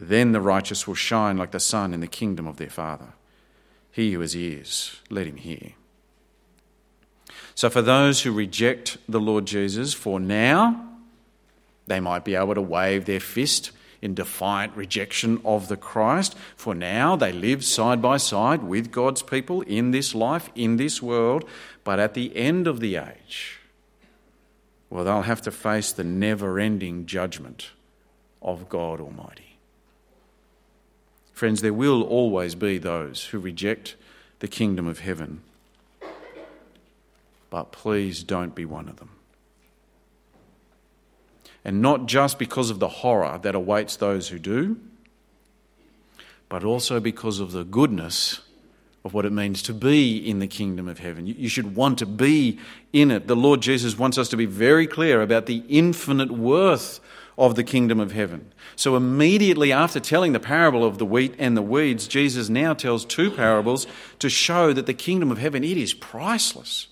Then 0.00 0.32
the 0.32 0.40
righteous 0.40 0.86
will 0.86 0.94
shine 0.94 1.36
like 1.36 1.50
the 1.50 1.60
sun 1.60 1.92
in 1.92 2.00
the 2.00 2.06
kingdom 2.06 2.46
of 2.46 2.56
their 2.56 2.70
Father. 2.70 3.12
He 3.92 4.12
who 4.12 4.20
has 4.20 4.34
ears, 4.34 4.98
let 5.10 5.26
him 5.26 5.36
hear. 5.36 5.72
So, 7.54 7.68
for 7.68 7.82
those 7.82 8.22
who 8.22 8.32
reject 8.32 8.96
the 9.06 9.20
Lord 9.20 9.44
Jesus, 9.44 9.92
for 9.92 10.18
now, 10.18 10.88
they 11.86 12.00
might 12.00 12.24
be 12.24 12.34
able 12.34 12.54
to 12.54 12.62
wave 12.62 13.04
their 13.04 13.20
fist 13.20 13.72
in 14.00 14.14
defiant 14.14 14.74
rejection 14.74 15.38
of 15.44 15.68
the 15.68 15.76
Christ. 15.76 16.34
For 16.56 16.74
now, 16.74 17.14
they 17.14 17.32
live 17.32 17.62
side 17.62 18.00
by 18.00 18.16
side 18.16 18.62
with 18.62 18.90
God's 18.90 19.22
people 19.22 19.60
in 19.62 19.90
this 19.90 20.14
life, 20.14 20.48
in 20.54 20.78
this 20.78 21.02
world. 21.02 21.44
But 21.84 22.00
at 22.00 22.14
the 22.14 22.34
end 22.34 22.66
of 22.66 22.80
the 22.80 22.96
age, 22.96 23.58
well, 24.88 25.04
they'll 25.04 25.22
have 25.22 25.42
to 25.42 25.50
face 25.50 25.92
the 25.92 26.04
never 26.04 26.58
ending 26.58 27.04
judgment 27.04 27.68
of 28.40 28.70
God 28.70 28.98
Almighty. 28.98 29.49
Friends, 31.40 31.62
there 31.62 31.72
will 31.72 32.02
always 32.02 32.54
be 32.54 32.76
those 32.76 33.24
who 33.24 33.38
reject 33.38 33.96
the 34.40 34.46
kingdom 34.46 34.86
of 34.86 34.98
heaven. 34.98 35.40
But 37.48 37.72
please 37.72 38.22
don't 38.22 38.54
be 38.54 38.66
one 38.66 38.90
of 38.90 38.96
them 38.96 39.08
and 41.64 41.80
not 41.80 42.04
just 42.04 42.38
because 42.38 42.68
of 42.68 42.78
the 42.78 42.88
horror 42.88 43.38
that 43.42 43.54
awaits 43.54 43.96
those 43.96 44.28
who 44.28 44.38
do, 44.38 44.78
but 46.50 46.62
also 46.62 47.00
because 47.00 47.40
of 47.40 47.52
the 47.52 47.64
goodness 47.64 48.40
of 49.02 49.14
what 49.14 49.24
it 49.24 49.32
means 49.32 49.62
to 49.62 49.72
be 49.72 50.18
in 50.18 50.40
the 50.40 50.46
kingdom 50.46 50.88
of 50.88 50.98
heaven. 50.98 51.26
You 51.26 51.48
should 51.48 51.74
want 51.74 51.98
to 52.00 52.06
be 52.06 52.58
in 52.92 53.10
it. 53.10 53.28
The 53.28 53.34
Lord 53.34 53.62
Jesus 53.62 53.96
wants 53.98 54.18
us 54.18 54.28
to 54.28 54.36
be 54.36 54.44
very 54.44 54.86
clear 54.86 55.22
about 55.22 55.46
the 55.46 55.62
infinite 55.70 56.30
worth 56.30 57.00
of 57.40 57.56
the 57.56 57.64
kingdom 57.64 57.98
of 57.98 58.12
heaven. 58.12 58.52
So, 58.76 58.94
immediately 58.94 59.72
after 59.72 59.98
telling 59.98 60.32
the 60.32 60.38
parable 60.38 60.84
of 60.84 60.98
the 60.98 61.06
wheat 61.06 61.34
and 61.38 61.56
the 61.56 61.62
weeds, 61.62 62.06
Jesus 62.06 62.48
now 62.48 62.74
tells 62.74 63.04
two 63.04 63.30
parables 63.30 63.86
to 64.18 64.28
show 64.28 64.72
that 64.72 64.86
the 64.86 64.94
kingdom 64.94 65.32
of 65.32 65.38
heaven 65.38 65.64
it 65.64 65.76
is 65.76 65.94
priceless. 65.94 66.88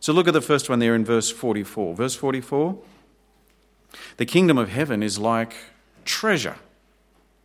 So, 0.00 0.12
look 0.12 0.26
at 0.26 0.34
the 0.34 0.40
first 0.40 0.68
one 0.68 0.80
there 0.80 0.94
in 0.94 1.04
verse 1.04 1.30
44. 1.30 1.94
Verse 1.94 2.16
44 2.16 2.78
the 4.16 4.26
kingdom 4.26 4.58
of 4.58 4.70
heaven 4.70 5.02
is 5.02 5.18
like 5.18 5.54
treasure 6.04 6.56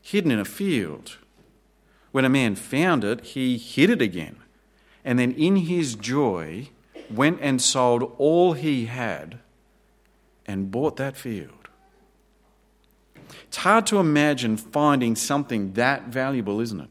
hidden 0.01 0.31
in 0.31 0.39
a 0.39 0.45
field. 0.45 1.17
When 2.11 2.23
a 2.23 2.29
man 2.29 2.55
found 2.55 3.03
it, 3.03 3.21
he 3.25 3.57
hid 3.57 3.89
it 3.89 4.01
again, 4.01 4.37
and 5.03 5.19
then 5.19 5.33
in 5.33 5.57
his 5.57 5.95
joy 5.95 6.69
went 7.13 7.39
and 7.41 7.61
sold 7.61 8.15
all 8.17 8.53
he 8.53 8.85
had 8.85 9.39
and 10.45 10.71
bought 10.71 10.95
that 10.95 11.17
field. 11.17 11.56
It's 13.47 13.57
hard 13.57 13.85
to 13.87 13.99
imagine 13.99 14.57
finding 14.57 15.15
something 15.15 15.73
that 15.73 16.07
valuable, 16.07 16.59
isn't 16.59 16.81
it? 16.81 16.89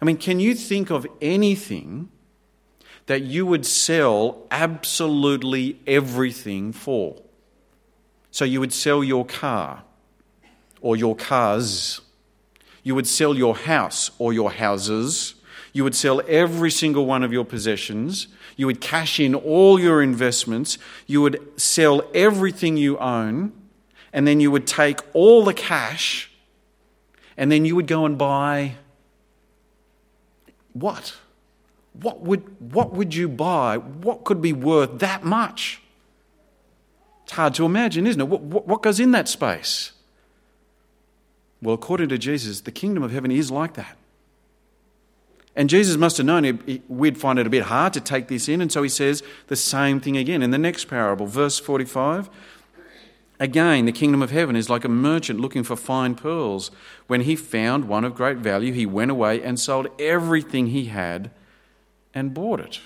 I 0.00 0.04
mean, 0.04 0.16
can 0.16 0.40
you 0.40 0.54
think 0.54 0.90
of 0.90 1.06
anything 1.20 2.10
that 3.06 3.22
you 3.22 3.46
would 3.46 3.64
sell 3.64 4.46
absolutely 4.50 5.80
everything 5.86 6.72
for? 6.72 7.22
So 8.30 8.44
you 8.44 8.60
would 8.60 8.72
sell 8.72 9.02
your 9.02 9.24
car 9.24 9.84
or 10.80 10.96
your 10.96 11.16
cars. 11.16 12.00
You 12.82 12.94
would 12.94 13.06
sell 13.06 13.34
your 13.34 13.56
house 13.56 14.10
or 14.18 14.32
your 14.32 14.50
houses. 14.50 15.34
You 15.72 15.84
would 15.84 15.94
sell 15.94 16.20
every 16.28 16.70
single 16.70 17.06
one 17.06 17.22
of 17.22 17.32
your 17.32 17.44
possessions. 17.44 18.28
You 18.56 18.66
would 18.66 18.80
cash 18.80 19.18
in 19.20 19.34
all 19.34 19.80
your 19.80 20.02
investments. 20.02 20.78
You 21.06 21.22
would 21.22 21.60
sell 21.60 22.02
everything 22.14 22.76
you 22.76 22.98
own. 22.98 23.52
And 24.16 24.26
then 24.26 24.40
you 24.40 24.50
would 24.50 24.66
take 24.66 25.00
all 25.12 25.44
the 25.44 25.52
cash 25.52 26.30
and 27.36 27.52
then 27.52 27.66
you 27.66 27.76
would 27.76 27.86
go 27.86 28.06
and 28.06 28.16
buy 28.16 28.76
what? 30.72 31.14
What 31.92 32.22
would, 32.22 32.72
what 32.72 32.94
would 32.94 33.14
you 33.14 33.28
buy? 33.28 33.76
What 33.76 34.24
could 34.24 34.40
be 34.40 34.54
worth 34.54 35.00
that 35.00 35.22
much? 35.22 35.82
It's 37.24 37.32
hard 37.32 37.52
to 37.54 37.66
imagine, 37.66 38.06
isn't 38.06 38.20
it? 38.20 38.26
What, 38.26 38.40
what 38.42 38.82
goes 38.82 38.98
in 39.00 39.10
that 39.10 39.28
space? 39.28 39.92
Well, 41.60 41.74
according 41.74 42.08
to 42.08 42.16
Jesus, 42.16 42.62
the 42.62 42.72
kingdom 42.72 43.02
of 43.02 43.12
heaven 43.12 43.30
is 43.30 43.50
like 43.50 43.74
that. 43.74 43.98
And 45.54 45.68
Jesus 45.68 45.96
must 45.98 46.16
have 46.16 46.26
known 46.26 46.82
we'd 46.88 47.18
find 47.18 47.38
it 47.38 47.46
a 47.46 47.50
bit 47.50 47.64
hard 47.64 47.92
to 47.94 48.00
take 48.00 48.28
this 48.28 48.48
in, 48.48 48.62
and 48.62 48.72
so 48.72 48.82
he 48.82 48.88
says 48.88 49.22
the 49.48 49.56
same 49.56 50.00
thing 50.00 50.16
again 50.16 50.42
in 50.42 50.52
the 50.52 50.58
next 50.58 50.86
parable, 50.86 51.26
verse 51.26 51.58
45. 51.58 52.30
Again, 53.38 53.84
the 53.84 53.92
kingdom 53.92 54.22
of 54.22 54.30
heaven 54.30 54.56
is 54.56 54.70
like 54.70 54.84
a 54.84 54.88
merchant 54.88 55.40
looking 55.40 55.62
for 55.62 55.76
fine 55.76 56.14
pearls. 56.14 56.70
When 57.06 57.22
he 57.22 57.36
found 57.36 57.86
one 57.86 58.04
of 58.04 58.14
great 58.14 58.38
value, 58.38 58.72
he 58.72 58.86
went 58.86 59.10
away 59.10 59.42
and 59.42 59.60
sold 59.60 59.88
everything 59.98 60.68
he 60.68 60.86
had 60.86 61.30
and 62.14 62.32
bought 62.32 62.60
it. 62.60 62.80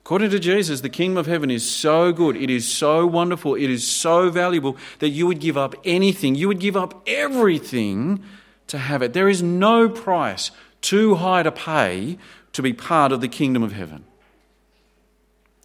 According 0.00 0.30
to 0.30 0.38
Jesus, 0.38 0.80
the 0.80 0.90
kingdom 0.90 1.16
of 1.16 1.26
heaven 1.26 1.50
is 1.50 1.66
so 1.68 2.12
good, 2.12 2.36
it 2.36 2.50
is 2.50 2.68
so 2.68 3.06
wonderful, 3.06 3.54
it 3.54 3.70
is 3.70 3.86
so 3.86 4.28
valuable 4.28 4.76
that 4.98 5.08
you 5.08 5.26
would 5.26 5.40
give 5.40 5.56
up 5.56 5.74
anything, 5.84 6.34
you 6.34 6.48
would 6.48 6.58
give 6.58 6.76
up 6.76 7.02
everything 7.06 8.22
to 8.66 8.76
have 8.76 9.00
it. 9.00 9.14
There 9.14 9.30
is 9.30 9.42
no 9.42 9.88
price 9.88 10.50
too 10.82 11.14
high 11.14 11.42
to 11.42 11.52
pay 11.52 12.18
to 12.52 12.62
be 12.62 12.74
part 12.74 13.12
of 13.12 13.22
the 13.22 13.28
kingdom 13.28 13.62
of 13.62 13.72
heaven. 13.72 14.04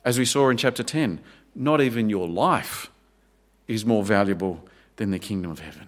As 0.05 0.17
we 0.17 0.23
saw 0.23 0.49
in 0.49 0.55
chapter 0.55 0.83
10, 0.83 1.19
not 1.53 1.81
even 1.81 2.09
your 2.09 2.27
life 2.27 2.89
is 3.69 3.85
more 3.85 4.03
valuable 4.03 4.67
than 4.97 5.11
the 5.11 5.19
kingdom 5.19 5.51
of 5.51 5.59
heaven. 5.59 5.87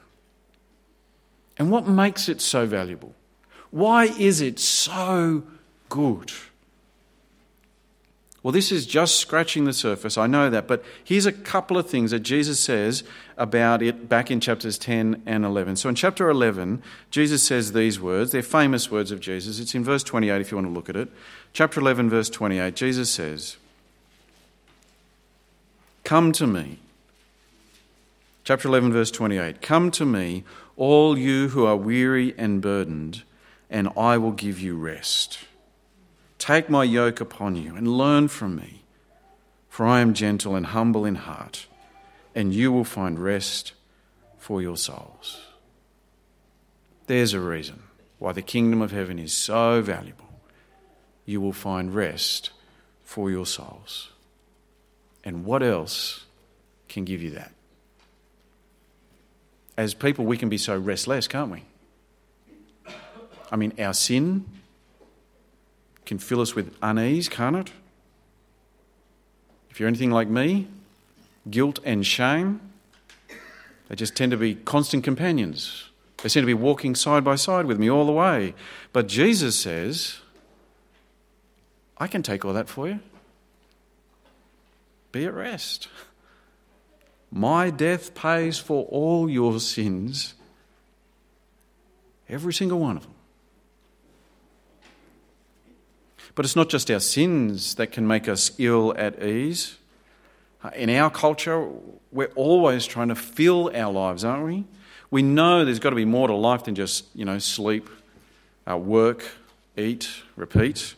And 1.58 1.70
what 1.70 1.88
makes 1.88 2.30
it 2.30 2.40
so 2.40 2.66
valuable? 2.66 3.14
Why 3.72 4.06
is 4.06 4.40
it 4.40 4.60
so 4.60 5.44
good? 5.90 6.32
Well, 8.44 8.52
this 8.52 8.72
is 8.72 8.88
just 8.88 9.20
scratching 9.20 9.66
the 9.66 9.74
surface, 9.74 10.18
I 10.18 10.26
know 10.26 10.50
that, 10.50 10.68
but 10.68 10.84
here's 11.04 11.28
a 11.28 11.32
couple 11.32 11.78
of 11.78 11.88
things 11.88 12.10
that 12.10 12.22
Jesus 12.22 12.60
says 12.60 13.04
about 13.38 13.84
it 13.84 14.10
back 14.10 14.32
in 14.32 14.40
chapters 14.40 14.80
10 14.80 15.24
and 15.26 15.46
11. 15.46 15.76
So 15.76 15.90
in 15.90 15.96
chapter 15.96 16.30
11, 16.30 16.82
Jesus 17.12 17.44
says 17.44 17.74
these 17.74 18.00
words. 18.00 18.32
They're 18.32 18.42
famous 18.42 18.90
words 18.90 19.12
of 19.12 19.20
Jesus. 19.20 19.60
It's 19.60 19.76
in 19.76 19.84
verse 19.84 20.04
28 20.04 20.42
if 20.42 20.52
you 20.52 20.58
want 20.58 20.68
to 20.68 20.74
look 20.74 20.90
at 20.90 20.96
it. 20.96 21.10
Chapter 21.54 21.80
11, 21.80 22.10
verse 22.10 22.30
28, 22.30 22.76
Jesus 22.76 23.12
says, 23.12 23.58
Come 26.04 26.32
to 26.32 26.48
me. 26.48 26.80
Chapter 28.44 28.70
11, 28.70 28.92
verse 28.92 29.12
28 29.12 29.62
Come 29.62 29.92
to 29.92 30.06
me, 30.06 30.44
all 30.76 31.16
you 31.18 31.50
who 31.50 31.66
are 31.66 31.76
weary 31.76 32.34
and 32.38 32.60
burdened, 32.60 33.24
and 33.70 33.88
I 33.96 34.18
will 34.18 34.32
give 34.32 34.60
you 34.60 34.76
rest. 34.76 35.40
Take 36.40 36.68
my 36.68 36.84
yoke 36.84 37.22
upon 37.22 37.56
you 37.56 37.76
and 37.76 37.88
learn 37.88 38.28
from 38.28 38.56
me, 38.56 38.82
for 39.70 39.86
I 39.86 40.00
am 40.00 40.16
gentle 40.16 40.56
and 40.56 40.66
humble 40.68 41.06
in 41.06 41.16
heart, 41.16 41.68
and 42.34 42.52
you 42.52 42.72
will 42.72 42.84
find 42.84 43.20
rest 43.20 43.74
for 44.40 44.60
your 44.60 44.78
souls. 44.78 45.42
There's 47.06 47.34
a 47.34 47.40
reason 47.40 47.84
why 48.18 48.32
the 48.32 48.42
kingdom 48.42 48.82
of 48.82 48.92
heaven 48.92 49.20
is 49.20 49.34
so 49.34 49.84
valuable. 49.84 50.30
You 51.26 51.42
will 51.42 51.54
find 51.54 51.94
rest 51.94 52.50
for 53.04 53.30
your 53.30 53.46
souls. 53.46 54.10
And 55.24 55.46
what 55.46 55.62
else 55.62 56.26
can 56.90 57.06
give 57.06 57.22
you 57.22 57.30
that? 57.32 57.52
As 59.82 59.96
people, 59.96 60.26
we 60.26 60.38
can 60.38 60.48
be 60.48 60.60
so 60.60 60.78
restless, 60.78 61.28
can't 61.28 61.50
we? 61.50 61.64
I 63.52 63.56
mean, 63.56 63.74
our 63.80 63.96
sin 63.96 64.46
can 66.06 66.20
fill 66.20 66.40
us 66.40 66.54
with 66.54 66.76
unease, 66.84 67.28
can't 67.28 67.56
it? 67.56 67.72
If 69.72 69.80
you're 69.80 69.88
anything 69.88 70.12
like 70.12 70.28
me, 70.28 70.68
guilt 71.50 71.80
and 71.84 72.06
shame, 72.06 72.62
they 73.90 73.96
just 73.96 74.16
tend 74.16 74.30
to 74.34 74.38
be 74.38 74.54
constant 74.54 75.04
companions. 75.04 75.90
They 76.22 76.30
seem 76.30 76.44
to 76.44 76.46
be 76.46 76.54
walking 76.54 76.94
side 76.94 77.24
by 77.24 77.34
side 77.34 77.66
with 77.66 77.80
me 77.80 77.90
all 77.90 78.06
the 78.06 78.12
way. 78.12 78.54
But 78.94 79.08
Jesus 79.08 79.56
says, 79.56 80.20
I 81.98 82.06
can 82.06 82.22
take 82.22 82.46
all 82.46 82.54
that 82.54 82.70
for 82.70 82.88
you. 82.88 83.00
Be 85.12 85.26
at 85.26 85.34
rest. 85.34 85.88
My 87.32 87.70
death 87.70 88.14
pays 88.14 88.60
for 88.60 88.86
all 88.86 89.30
your 89.30 89.60
sins, 89.60 90.34
every 92.28 92.54
single 92.54 92.80
one 92.80 92.98
of 92.98 93.04
them. 93.04 93.14
But 96.36 96.46
it's 96.46 96.56
not 96.56 96.70
just 96.70 96.92
our 96.92 97.00
sins 97.00 97.76
that 97.76 97.92
can 97.92 98.08
make 98.08 98.28
us 98.28 98.52
ill 98.58 98.94
at 98.98 99.24
ease. 99.24 99.78
In 100.76 100.90
our 100.90 101.10
culture, 101.10 101.68
we're 102.12 102.32
always 102.36 102.86
trying 102.86 103.08
to 103.08 103.16
fill 103.16 103.72
our 103.76 103.92
lives, 103.92 104.24
aren't 104.24 104.46
we? 104.46 104.66
We 105.10 105.22
know 105.22 105.66
there's 105.66 105.80
got 105.80 105.90
to 105.90 105.96
be 105.96 106.06
more 106.06 106.28
to 106.28 106.34
life 106.34 106.66
than 106.66 106.76
just, 106.76 107.06
you 107.16 107.26
know, 107.26 107.40
sleep, 107.40 107.90
uh, 108.70 108.78
work, 108.78 109.26
eat, 109.76 110.10
repeat. 110.36 110.96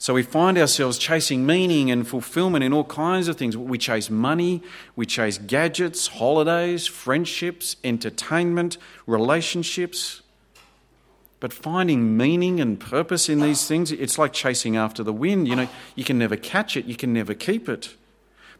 So 0.00 0.14
we 0.14 0.22
find 0.22 0.56
ourselves 0.56 0.96
chasing 0.96 1.44
meaning 1.44 1.90
and 1.90 2.06
fulfillment 2.06 2.62
in 2.62 2.72
all 2.72 2.84
kinds 2.84 3.26
of 3.26 3.36
things. 3.36 3.56
We 3.56 3.78
chase 3.78 4.08
money, 4.08 4.62
we 4.94 5.04
chase 5.04 5.38
gadgets, 5.38 6.06
holidays, 6.06 6.86
friendships, 6.86 7.76
entertainment, 7.82 8.78
relationships. 9.06 10.22
But 11.40 11.52
finding 11.52 12.16
meaning 12.16 12.60
and 12.60 12.78
purpose 12.78 13.28
in 13.28 13.40
these 13.40 13.66
things, 13.66 13.90
it's 13.90 14.18
like 14.18 14.32
chasing 14.32 14.76
after 14.76 15.02
the 15.02 15.12
wind. 15.12 15.48
You 15.48 15.56
know, 15.56 15.68
you 15.96 16.04
can 16.04 16.16
never 16.16 16.36
catch 16.36 16.76
it, 16.76 16.84
you 16.84 16.96
can 16.96 17.12
never 17.12 17.34
keep 17.34 17.68
it. 17.68 17.94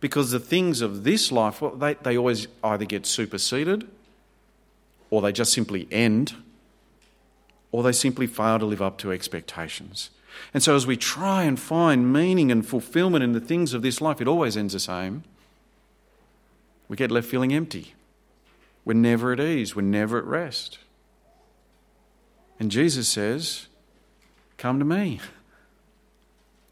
Because 0.00 0.32
the 0.32 0.40
things 0.40 0.80
of 0.80 1.04
this 1.04 1.30
life, 1.30 1.62
well, 1.62 1.70
they, 1.70 1.94
they 1.94 2.16
always 2.18 2.48
either 2.64 2.84
get 2.84 3.06
superseded, 3.06 3.88
or 5.10 5.22
they 5.22 5.32
just 5.32 5.52
simply 5.52 5.86
end, 5.92 6.34
or 7.70 7.84
they 7.84 7.92
simply 7.92 8.26
fail 8.26 8.58
to 8.58 8.66
live 8.66 8.82
up 8.82 8.98
to 8.98 9.12
expectations. 9.12 10.10
And 10.54 10.62
so, 10.62 10.74
as 10.74 10.86
we 10.86 10.96
try 10.96 11.44
and 11.44 11.58
find 11.58 12.12
meaning 12.12 12.50
and 12.50 12.66
fulfillment 12.66 13.22
in 13.22 13.32
the 13.32 13.40
things 13.40 13.74
of 13.74 13.82
this 13.82 14.00
life, 14.00 14.20
it 14.20 14.28
always 14.28 14.56
ends 14.56 14.72
the 14.72 14.80
same. 14.80 15.24
We 16.88 16.96
get 16.96 17.10
left 17.10 17.28
feeling 17.28 17.52
empty. 17.52 17.94
We're 18.84 18.94
never 18.94 19.32
at 19.32 19.40
ease, 19.40 19.76
we're 19.76 19.82
never 19.82 20.18
at 20.18 20.24
rest. 20.24 20.78
And 22.58 22.70
Jesus 22.70 23.08
says, 23.08 23.66
Come 24.56 24.78
to 24.78 24.84
me. 24.84 25.20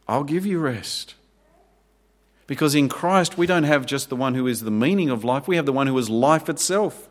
I'll 0.09 0.25
give 0.25 0.47
you 0.47 0.59
rest. 0.59 1.15
Because 2.47 2.75
in 2.75 2.89
Christ, 2.89 3.37
we 3.37 3.47
don't 3.47 3.65
have 3.65 3.87
just 3.87 4.09
the 4.09 4.17
one 4.17 4.35
who 4.35 4.47
is 4.47 4.61
the 4.61 4.71
meaning 4.71 5.11
of 5.11 5.25
life, 5.25 5.49
we 5.49 5.57
have 5.57 5.67
the 5.67 5.73
one 5.73 5.87
who 5.87 5.99
is 5.99 6.09
life 6.09 6.49
itself. 6.49 7.09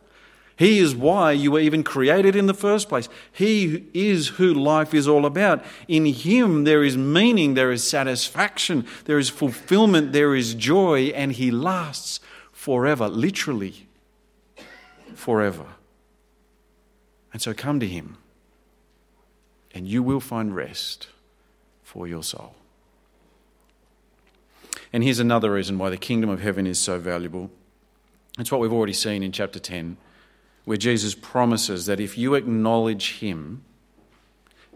He 0.57 0.79
is 0.79 0.95
why 0.95 1.33
you 1.33 1.51
were 1.51 1.59
even 1.59 1.83
created 1.83 2.35
in 2.35 2.45
the 2.45 2.53
first 2.53 2.87
place. 2.87 3.09
He 3.31 3.85
is 3.93 4.29
who 4.29 4.53
life 4.53 4.93
is 4.93 5.07
all 5.07 5.25
about. 5.25 5.63
In 5.87 6.05
Him, 6.05 6.63
there 6.63 6.83
is 6.83 6.95
meaning, 6.95 7.55
there 7.55 7.71
is 7.71 7.83
satisfaction, 7.83 8.85
there 9.03 9.19
is 9.19 9.29
fulfillment, 9.29 10.13
there 10.13 10.33
is 10.33 10.53
joy, 10.53 11.07
and 11.07 11.33
He 11.33 11.51
lasts 11.51 12.21
forever, 12.53 13.09
literally 13.09 13.87
forever. 15.13 15.65
And 17.33 17.41
so 17.41 17.53
come 17.53 17.79
to 17.81 17.87
Him 17.87 18.17
and 19.75 19.85
you 19.85 20.01
will 20.01 20.21
find 20.21 20.55
rest 20.55 21.09
for 21.83 22.07
your 22.07 22.23
soul. 22.23 22.55
And 24.93 25.03
here's 25.03 25.19
another 25.19 25.51
reason 25.51 25.77
why 25.77 25.89
the 25.89 25.97
kingdom 25.97 26.29
of 26.29 26.41
heaven 26.41 26.65
is 26.65 26.79
so 26.79 26.97
valuable. 26.97 27.51
It's 28.39 28.51
what 28.51 28.61
we've 28.61 28.71
already 28.71 28.93
seen 28.93 29.21
in 29.21 29.33
chapter 29.33 29.59
10, 29.59 29.97
where 30.65 30.77
Jesus 30.77 31.15
promises 31.15 31.85
that 31.85 31.99
if 31.99 32.17
you 32.17 32.33
acknowledge 32.33 33.19
him, 33.19 33.63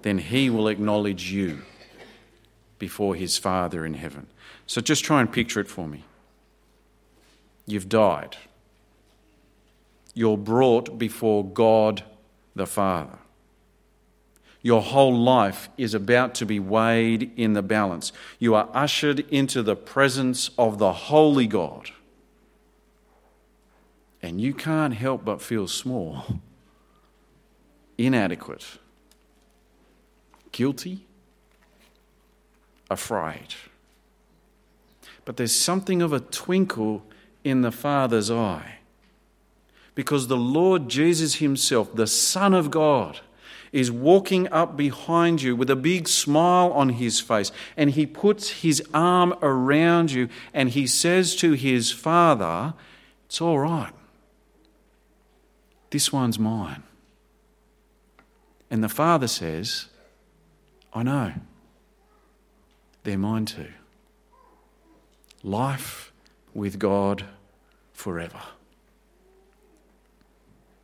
then 0.03 0.19
he 0.19 0.49
will 0.49 0.67
acknowledge 0.67 1.31
you 1.31 1.61
before 2.77 3.15
his 3.15 3.37
Father 3.37 3.85
in 3.85 3.95
heaven. 3.95 4.27
So 4.65 4.81
just 4.81 5.03
try 5.03 5.19
and 5.19 5.31
picture 5.31 5.59
it 5.59 5.67
for 5.67 5.87
me. 5.87 6.05
You've 7.65 7.89
died. 7.89 8.37
You're 10.13 10.37
brought 10.37 10.97
before 10.97 11.43
God 11.43 12.03
the 12.55 12.65
Father. 12.65 13.19
Your 14.61 14.81
whole 14.81 15.15
life 15.15 15.69
is 15.77 15.93
about 15.93 16.35
to 16.35 16.45
be 16.45 16.59
weighed 16.59 17.31
in 17.37 17.53
the 17.53 17.61
balance. 17.61 18.11
You 18.39 18.55
are 18.55 18.69
ushered 18.73 19.21
into 19.29 19.63
the 19.63 19.75
presence 19.75 20.49
of 20.57 20.77
the 20.77 20.91
Holy 20.91 21.47
God. 21.47 21.91
And 24.21 24.41
you 24.41 24.53
can't 24.53 24.93
help 24.93 25.23
but 25.23 25.41
feel 25.41 25.67
small, 25.67 26.25
inadequate, 27.97 28.65
guilty, 30.51 31.05
afraid. 32.89 33.55
But 35.25 35.37
there's 35.37 35.55
something 35.55 36.01
of 36.01 36.11
a 36.11 36.19
twinkle 36.19 37.03
in 37.43 37.61
the 37.61 37.71
Father's 37.71 38.29
eye 38.29 38.79
because 39.95 40.27
the 40.27 40.37
Lord 40.37 40.89
Jesus 40.89 41.35
Himself, 41.35 41.93
the 41.93 42.07
Son 42.07 42.53
of 42.53 42.71
God, 42.71 43.19
is 43.71 43.91
walking 43.91 44.47
up 44.51 44.75
behind 44.75 45.41
you 45.41 45.55
with 45.55 45.69
a 45.69 45.75
big 45.75 46.07
smile 46.07 46.71
on 46.71 46.89
his 46.89 47.19
face, 47.19 47.51
and 47.77 47.91
he 47.91 48.05
puts 48.05 48.49
his 48.61 48.81
arm 48.93 49.33
around 49.41 50.11
you 50.11 50.29
and 50.53 50.69
he 50.69 50.87
says 50.87 51.35
to 51.35 51.51
his 51.51 51.91
father, 51.91 52.73
It's 53.27 53.41
all 53.41 53.59
right. 53.59 53.93
This 55.89 56.13
one's 56.13 56.37
mine. 56.37 56.83
And 58.69 58.83
the 58.83 58.89
father 58.89 59.27
says, 59.27 59.87
I 60.93 61.03
know. 61.03 61.33
They're 63.03 63.17
mine 63.17 63.45
too. 63.45 63.71
Life 65.41 66.11
with 66.53 66.77
God 66.77 67.25
forever. 67.93 68.41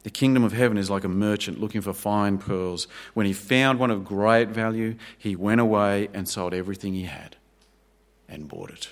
The 0.04 0.10
kingdom 0.12 0.44
of 0.44 0.54
heaven 0.54 0.78
is 0.78 0.90
like 0.90 1.04
a 1.04 1.10
merchant 1.10 1.60
looking 1.60 1.82
for 1.82 1.92
fine 1.92 2.38
pearls. 2.38 2.88
When 3.16 3.26
he 3.26 3.34
found 3.34 3.80
one 3.80 3.90
of 3.90 4.06
great 4.06 4.50
value, 4.50 4.96
he 5.18 5.36
went 5.36 5.60
away 5.60 6.10
and 6.14 6.30
sold 6.30 6.54
everything 6.54 6.94
he 6.94 7.06
had 7.06 7.38
and 8.30 8.48
bought 8.48 8.70
it. 8.70 8.90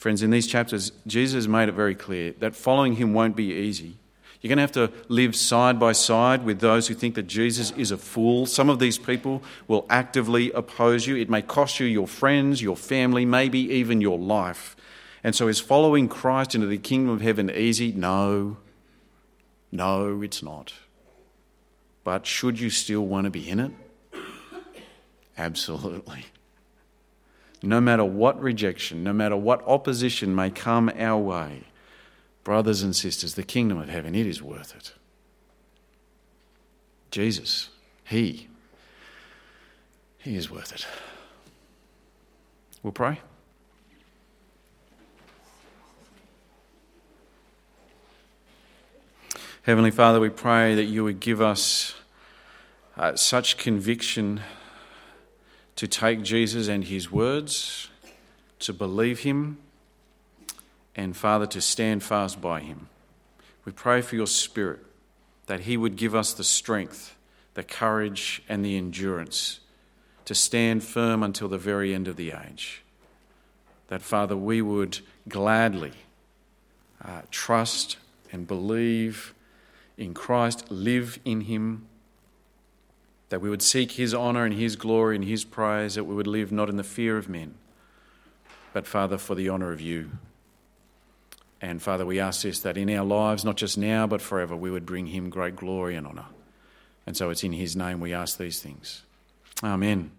Friends, 0.00 0.22
in 0.22 0.30
these 0.30 0.46
chapters, 0.46 0.92
Jesus 1.06 1.46
made 1.46 1.68
it 1.68 1.72
very 1.72 1.94
clear 1.94 2.32
that 2.38 2.56
following 2.56 2.94
him 2.94 3.12
won't 3.12 3.36
be 3.36 3.52
easy. 3.52 3.98
You're 4.40 4.48
going 4.48 4.56
to 4.56 4.62
have 4.62 4.72
to 4.72 4.90
live 5.08 5.36
side 5.36 5.78
by 5.78 5.92
side 5.92 6.42
with 6.42 6.60
those 6.60 6.88
who 6.88 6.94
think 6.94 7.16
that 7.16 7.24
Jesus 7.24 7.70
is 7.72 7.90
a 7.90 7.98
fool. 7.98 8.46
Some 8.46 8.70
of 8.70 8.78
these 8.78 8.96
people 8.96 9.42
will 9.68 9.84
actively 9.90 10.52
oppose 10.52 11.06
you. 11.06 11.16
It 11.16 11.28
may 11.28 11.42
cost 11.42 11.80
you 11.80 11.86
your 11.86 12.06
friends, 12.06 12.62
your 12.62 12.76
family, 12.76 13.26
maybe 13.26 13.58
even 13.58 14.00
your 14.00 14.18
life. 14.18 14.74
And 15.22 15.36
so 15.36 15.48
is 15.48 15.60
following 15.60 16.08
Christ 16.08 16.54
into 16.54 16.66
the 16.66 16.78
kingdom 16.78 17.12
of 17.12 17.20
heaven 17.20 17.50
easy? 17.50 17.92
No. 17.92 18.56
No, 19.70 20.22
it's 20.22 20.42
not. 20.42 20.72
But 22.04 22.24
should 22.24 22.58
you 22.58 22.70
still 22.70 23.04
want 23.04 23.26
to 23.26 23.30
be 23.30 23.46
in 23.46 23.60
it? 23.60 23.72
Absolutely. 25.36 26.24
No 27.62 27.80
matter 27.80 28.04
what 28.04 28.40
rejection, 28.40 29.04
no 29.04 29.12
matter 29.12 29.36
what 29.36 29.62
opposition 29.66 30.34
may 30.34 30.50
come 30.50 30.90
our 30.96 31.18
way, 31.18 31.64
brothers 32.42 32.82
and 32.82 32.96
sisters, 32.96 33.34
the 33.34 33.42
kingdom 33.42 33.78
of 33.78 33.88
heaven, 33.88 34.14
it 34.14 34.26
is 34.26 34.42
worth 34.42 34.74
it. 34.74 34.92
Jesus, 37.10 37.68
He, 38.04 38.48
He 40.18 40.36
is 40.36 40.50
worth 40.50 40.72
it. 40.72 40.86
We'll 42.82 42.92
pray. 42.92 43.20
Heavenly 49.64 49.90
Father, 49.90 50.18
we 50.18 50.30
pray 50.30 50.74
that 50.74 50.84
you 50.84 51.04
would 51.04 51.20
give 51.20 51.42
us 51.42 51.94
uh, 52.96 53.14
such 53.16 53.58
conviction 53.58 54.40
to 55.80 55.88
take 55.88 56.22
Jesus 56.22 56.68
and 56.68 56.84
his 56.84 57.10
words, 57.10 57.88
to 58.58 58.70
believe 58.70 59.20
him, 59.20 59.56
and, 60.94 61.16
Father, 61.16 61.46
to 61.46 61.58
stand 61.62 62.02
fast 62.02 62.38
by 62.38 62.60
him. 62.60 62.90
We 63.64 63.72
pray 63.72 64.02
for 64.02 64.14
your 64.14 64.26
Spirit 64.26 64.80
that 65.46 65.60
he 65.60 65.78
would 65.78 65.96
give 65.96 66.14
us 66.14 66.34
the 66.34 66.44
strength, 66.44 67.16
the 67.54 67.62
courage, 67.62 68.42
and 68.46 68.62
the 68.62 68.76
endurance 68.76 69.60
to 70.26 70.34
stand 70.34 70.84
firm 70.84 71.22
until 71.22 71.48
the 71.48 71.56
very 71.56 71.94
end 71.94 72.08
of 72.08 72.16
the 72.16 72.32
age. 72.32 72.82
That, 73.88 74.02
Father, 74.02 74.36
we 74.36 74.60
would 74.60 74.98
gladly 75.30 75.92
uh, 77.02 77.22
trust 77.30 77.96
and 78.30 78.46
believe 78.46 79.32
in 79.96 80.12
Christ, 80.12 80.70
live 80.70 81.18
in 81.24 81.40
him 81.40 81.86
that 83.30 83.40
we 83.40 83.48
would 83.48 83.62
seek 83.62 83.92
his 83.92 84.14
honour 84.14 84.44
and 84.44 84.54
his 84.54 84.76
glory 84.76 85.16
and 85.16 85.24
his 85.24 85.44
praise, 85.44 85.94
that 85.94 86.04
we 86.04 86.14
would 86.14 86.26
live 86.26 86.52
not 86.52 86.68
in 86.68 86.76
the 86.76 86.84
fear 86.84 87.16
of 87.16 87.28
men, 87.28 87.54
but, 88.72 88.86
Father, 88.86 89.16
for 89.18 89.34
the 89.34 89.48
honour 89.48 89.72
of 89.72 89.80
you. 89.80 90.10
And, 91.60 91.82
Father, 91.82 92.06
we 92.06 92.20
ask 92.20 92.42
this 92.42 92.60
that 92.60 92.76
in 92.76 92.90
our 92.90 93.04
lives, 93.04 93.44
not 93.44 93.56
just 93.56 93.78
now, 93.78 94.06
but 94.06 94.20
forever, 94.22 94.56
we 94.56 94.70
would 94.70 94.86
bring 94.86 95.06
him 95.06 95.30
great 95.30 95.56
glory 95.56 95.94
and 95.96 96.06
honour. 96.06 96.26
And 97.06 97.16
so 97.16 97.30
it's 97.30 97.44
in 97.44 97.52
his 97.52 97.74
name 97.76 98.00
we 98.00 98.12
ask 98.12 98.38
these 98.38 98.60
things. 98.60 99.02
Amen. 99.62 100.10